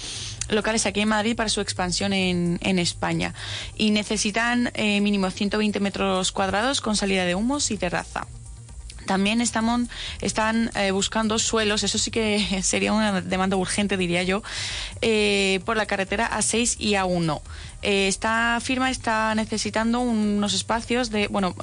[0.49, 3.34] locales aquí en Madrid para su expansión en, en España
[3.76, 8.26] y necesitan eh, mínimo 120 metros cuadrados con salida de humos y terraza.
[9.07, 9.82] También estamos,
[10.20, 14.42] están eh, buscando suelos, eso sí que sería una demanda urgente, diría yo,
[15.00, 17.40] eh, por la carretera A6 y A1.
[17.82, 21.54] Eh, esta firma está necesitando unos espacios de, bueno,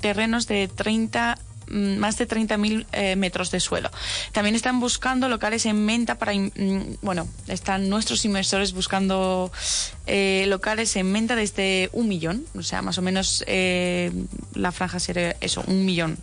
[0.00, 3.90] terrenos de 30 mm, más de 30.000 metros de suelo.
[4.32, 9.50] También están buscando locales en menta para, mm, bueno, están nuestros inversores buscando
[10.06, 15.64] locales en menta desde un millón, o sea, más o menos la franja sería eso,
[15.66, 16.18] un millón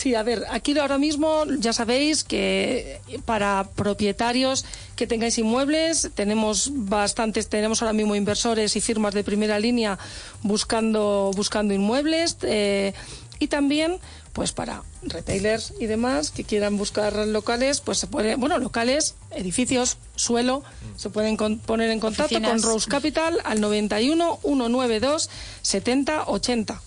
[0.00, 4.64] Sí, a ver, aquí ahora mismo ya sabéis que para propietarios
[4.96, 9.98] que tengáis inmuebles tenemos bastantes, tenemos ahora mismo inversores y firmas de primera línea
[10.42, 12.94] buscando buscando inmuebles eh,
[13.40, 13.98] y también
[14.32, 19.98] pues para retailers y demás que quieran buscar locales, pues se puede, bueno, locales, edificios,
[20.16, 20.62] suelo,
[20.96, 25.28] se pueden poner en contacto con Rose Capital al 91 192
[25.60, 26.80] 70 80.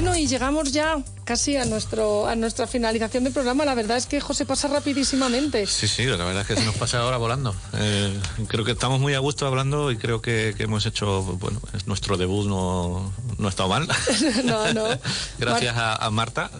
[0.00, 3.66] Bueno, y llegamos ya casi a nuestro a nuestra finalización del programa.
[3.66, 5.66] La verdad es que José pasa rapidísimamente.
[5.66, 7.54] Sí, sí, la verdad es que se nos pasa ahora volando.
[7.74, 12.16] Eh, creo que estamos muy a gusto hablando y creo que, hemos hecho, bueno, nuestro
[12.16, 13.86] debut no, no ha estado mal.
[14.44, 14.84] no, no.
[15.38, 16.50] Gracias a, Marta.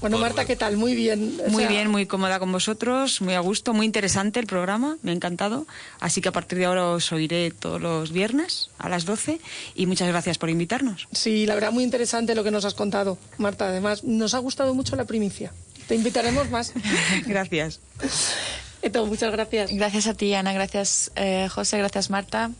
[0.00, 0.76] Bueno, Marta, ¿qué tal?
[0.76, 1.40] Muy bien.
[1.50, 5.14] muy bien, muy cómoda con vosotros, muy a gusto, muy interesante el programa, me ha
[5.14, 5.68] encantado.
[6.00, 9.40] Así que a partir de ahora os oiré todos los viernes a las 12
[9.76, 11.06] y muchas gracias por invitarnos.
[11.12, 13.68] Sí, la verdad, muy interesante lo que nos has contado, Marta.
[13.68, 15.52] Además, nos ha gustado mucho la primicia.
[15.86, 16.72] Te invitaremos más.
[17.26, 17.80] gracias.
[18.82, 19.70] Eto, muchas gracias.
[19.72, 20.52] Gracias a ti, Ana.
[20.52, 21.78] Gracias, eh, José.
[21.78, 22.50] Gracias, Marta.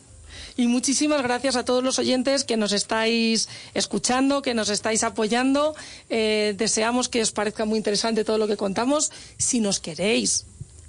[0.57, 5.75] Y muchísimas gracias a todos los oyentes que nos estáis escuchando, que nos estáis apoyando.
[6.09, 9.13] Eh, deseamos que os parezca muy interesante todo lo que contamos.
[9.39, 10.47] Si nos queréis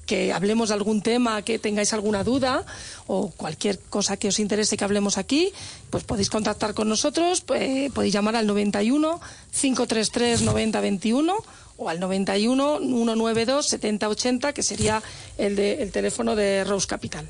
[0.08, 2.66] que hablemos de algún tema, que tengáis alguna duda
[3.06, 5.54] o cualquier cosa que os interese que hablemos aquí,
[5.92, 11.36] pues podéis contactar con nosotros, pues, podéis llamar al 91 533 9021
[11.78, 15.04] o al 91 192 7080, que sería
[15.38, 17.30] el, de, el teléfono de Rose Capital.